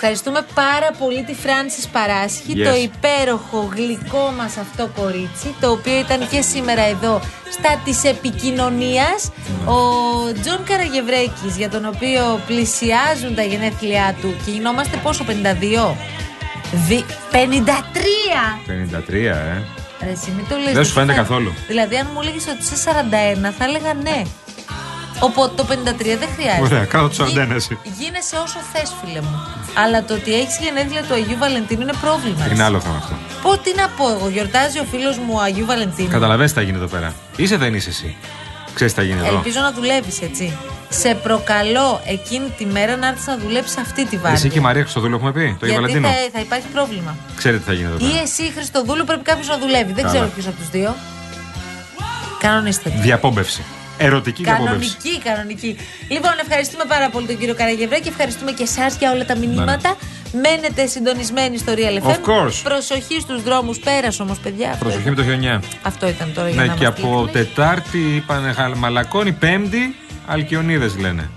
Ευχαριστούμε 0.04 0.46
πάρα 0.54 0.92
πολύ 1.00 1.24
τη 1.24 1.34
Φράνσις 1.34 1.88
Παράσχη, 1.88 2.54
Yes. 2.56 2.64
το 2.64 2.76
υπέροχο 2.76 3.70
γλυκό 3.76 4.34
μας 4.38 4.58
αυτό 4.58 4.90
κορίτσι, 5.02 5.56
το 5.62 5.72
οποίο 5.72 6.00
ήταν 6.00 6.28
και 6.30 6.42
σήμερα 6.42 6.82
εδώ 6.82 7.22
στα 7.52 7.82
της 7.86 8.04
επικοινωνίας. 8.04 9.32
Ο 9.66 9.78
Τζον 10.42 10.64
Καραγευρέκης, 10.64 11.58
για 11.58 11.70
τον 11.70 11.86
οποίο 11.86 12.40
πλησιάζουν 12.48 13.36
τα 13.36 13.42
γενέθλιά 13.44 14.16
του 14.22 14.34
και 14.46 14.52
γινόμαστε 14.52 14.98
πόσο, 15.04 15.24
52? 15.24 15.96
Δι... 16.72 17.06
53! 17.32 17.36
53, 18.68 19.14
ε. 19.14 19.62
Ρε, 20.04 20.12
εσύ 20.12 20.32
μην 20.36 20.46
το 20.50 20.56
λες, 20.64 20.74
Δεν 20.74 20.86
σου 20.86 20.92
φαίνεται 20.92 21.14
θα- 21.14 21.18
καθόλου. 21.22 21.54
Δηλαδή, 21.68 21.96
αν 21.98 22.08
μου 22.14 22.20
έλεγες 22.22 22.48
ότι 22.48 22.58
είσαι 22.62 22.76
41, 22.76 23.52
θα 23.58 23.64
έλεγα 23.66 23.94
ναι. 23.94 24.22
Οπότε 25.24 25.54
το 25.56 25.64
53 25.70 26.18
δεν 26.20 26.30
χρειάζεται. 26.36 26.62
Ωραία, 26.64 26.86
κάτω 26.86 27.08
το 27.08 27.14
41 27.26 27.28
Γι- 27.48 27.54
εσύ. 27.56 27.78
Γίνεσαι 28.00 28.36
όσο 28.44 28.60
θες, 28.74 28.92
φίλε 29.04 29.22
μου. 29.22 29.36
Αλλά 29.84 30.04
το 30.04 30.14
ότι 30.14 30.34
έχεις 30.34 30.58
γενέθλια 30.60 31.04
του 31.04 31.14
Αγίου 31.14 31.38
Βαλεντίνου 31.38 31.82
είναι 31.82 31.94
πρόβλημα. 32.02 32.48
Είναι 32.54 32.64
άλλο 32.64 32.80
θέμα 32.80 32.96
αυτό. 32.96 33.14
Πω, 33.42 33.58
τι 33.58 33.72
να 33.76 33.88
πω 33.98 34.10
εγώ, 34.10 34.30
γιορτάζει 34.30 34.80
ο 34.80 34.86
φίλος 34.92 35.18
μου 35.18 35.34
ο 35.36 35.40
Αγίου 35.42 35.66
Βαλεντίνου. 35.66 36.10
Καταλαβαίνεις 36.10 36.52
τι 36.54 36.58
θα 36.58 36.64
γίνει 36.64 36.78
εδώ 36.78 36.88
πέρα. 36.88 37.14
Είσαι 37.36 37.58
δεν 37.58 37.74
είσαι 37.74 37.90
εσύ. 37.90 38.16
Ξέρεις 38.74 38.94
τι 38.94 39.00
θα 39.00 39.06
γίνει 39.06 39.20
εδώ. 39.20 39.36
Ελπίζω 39.36 39.60
να 39.60 39.72
δουλεύεις, 39.72 40.22
έτσι. 40.22 40.58
Σε 40.90 41.16
προκαλώ 41.16 42.02
εκείνη 42.06 42.50
τη 42.58 42.66
μέρα 42.66 42.96
να 42.98 43.08
έρθεις 43.08 43.26
να 43.28 43.38
δουλέψεις 43.38 43.78
αυτή 43.78 44.06
τη 44.06 44.16
βάρδια. 44.18 44.32
Εσύ 44.40 44.50
και 44.50 44.58
η 44.58 44.62
Μαρία 44.62 44.82
Χρυστοδούλου 44.82 45.16
έχουμε 45.16 45.32
πει, 45.32 45.56
το 45.60 45.66
Γιατί 45.66 45.82
Βαλαντίνο. 45.82 46.08
θα, 46.08 46.14
θα 46.34 46.40
υπάρχει 46.40 46.68
πρόβλημα. 46.74 47.16
Ξέρετε 47.36 47.60
τι 47.64 47.66
θα 47.68 47.74
γίνει 47.74 47.88
εδώ 47.88 48.06
Ή 48.06 48.10
πέρα. 48.10 48.22
εσύ, 48.22 48.52
Χριστοδούλου, 48.56 49.04
πρέπει 49.06 49.22
κάποιος 49.24 49.48
να 49.48 49.58
δουλεύει. 49.58 49.94
Δεν 49.94 49.96
Καλά. 50.04 50.10
ξέρω 50.10 50.28
ποιος 50.36 50.48
από 50.48 50.56
τους 50.56 50.70
δύο. 50.70 50.96
Κανονίστε. 52.40 52.90
το. 52.90 52.96
Διαπόμπευση. 53.02 53.64
Ερωτική 54.06 54.44
διαπόμπευση. 54.44 54.78
Κανονική, 54.98 55.22
κανονική. 55.24 55.76
Λοιπόν, 56.10 56.32
ευχαριστούμε 56.42 56.84
πάρα 56.88 57.10
πολύ 57.10 57.26
τον 57.28 57.38
κύριο 57.38 57.56
Καραγευρέ 57.56 58.00
και 58.00 58.10
ευχαριστούμε 58.10 58.52
και 58.52 58.64
εσάς 58.64 58.96
για 59.00 59.12
όλα 59.12 59.26
τα 59.26 59.36
μηνύματα. 59.38 59.96
Μένετε 60.34 60.86
συντονισμένοι 60.86 61.58
στο 61.58 61.74
Real 61.76 61.98
FM. 62.04 62.08
Ναι, 62.08 62.16
Of 62.24 62.30
course. 62.30 62.60
Προσοχή 62.64 63.20
στους 63.20 63.44
δρόμους. 63.44 63.80
Πέρασε 63.80 64.22
όμως, 64.22 64.40
παιδιά. 64.40 64.70
Αυτό, 64.70 64.84
Προσοχή 64.86 65.10
με 65.10 65.16
το 65.16 65.24
χιονιά. 65.24 65.62
αυτό 65.82 66.08
ήταν 66.08 66.32
τώρα 66.34 66.50
για 66.50 66.62
Ναι, 66.62 66.68
να 66.68 66.74
και 66.74 66.84
είμαστε 66.84 67.04
από 67.06 67.18
ειλικρινείς. 67.22 67.48
Τετάρτη 67.48 68.16
είπαν 68.16 68.56
Μαλακώνει, 68.78 69.32
Πέμπτη 69.32 69.96
Αλκιονίδες 70.28 70.98
λένε. 70.98 71.30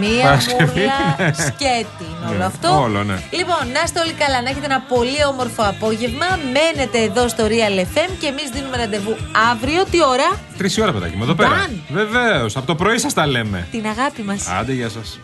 Μία 0.00 0.22
Παρασκευή, 0.22 0.64
μουρλα 0.64 1.14
ναι. 1.18 1.32
σκέτη 1.32 2.04
είναι 2.10 2.26
όλο 2.28 2.36
Ναι, 2.38 2.44
αυτό. 2.44 2.80
όλο, 2.80 3.04
ναι. 3.04 3.14
Λοιπόν, 3.30 3.58
να 3.72 3.80
είστε 3.84 4.00
όλοι 4.00 4.12
καλά, 4.12 4.42
να 4.42 4.48
έχετε 4.50 4.64
ένα 4.66 4.80
πολύ 4.88 5.24
όμορφο 5.30 5.62
απόγευμα. 5.62 6.26
Μένετε 6.54 6.98
εδώ 6.98 7.28
στο 7.28 7.44
Real 7.46 7.80
FM 7.80 8.10
και 8.20 8.26
εμείς 8.26 8.48
δίνουμε 8.52 8.76
ραντεβού 8.76 9.16
αύριο. 9.50 9.84
Τι 9.90 9.98
ώρα; 10.04 10.28
Τρεις 10.58 10.78
ώρα 10.78 10.92
παιδάκι 10.92 11.16
μου 11.16 11.22
εδώ 11.22 11.34
πέρα. 11.34 11.48
Μπαν. 11.48 11.82
Βεβαίως, 11.88 12.56
από 12.56 12.66
το 12.66 12.74
πρωί 12.74 12.98
σας 12.98 13.12
τα 13.14 13.26
λέμε. 13.26 13.66
Την 13.70 13.86
αγάπη 13.86 14.22
μας. 14.22 14.46
Άντε, 14.48 14.72
γεια 14.72 14.88
σας. 14.88 15.18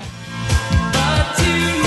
But 0.92 1.38
you 1.38 1.77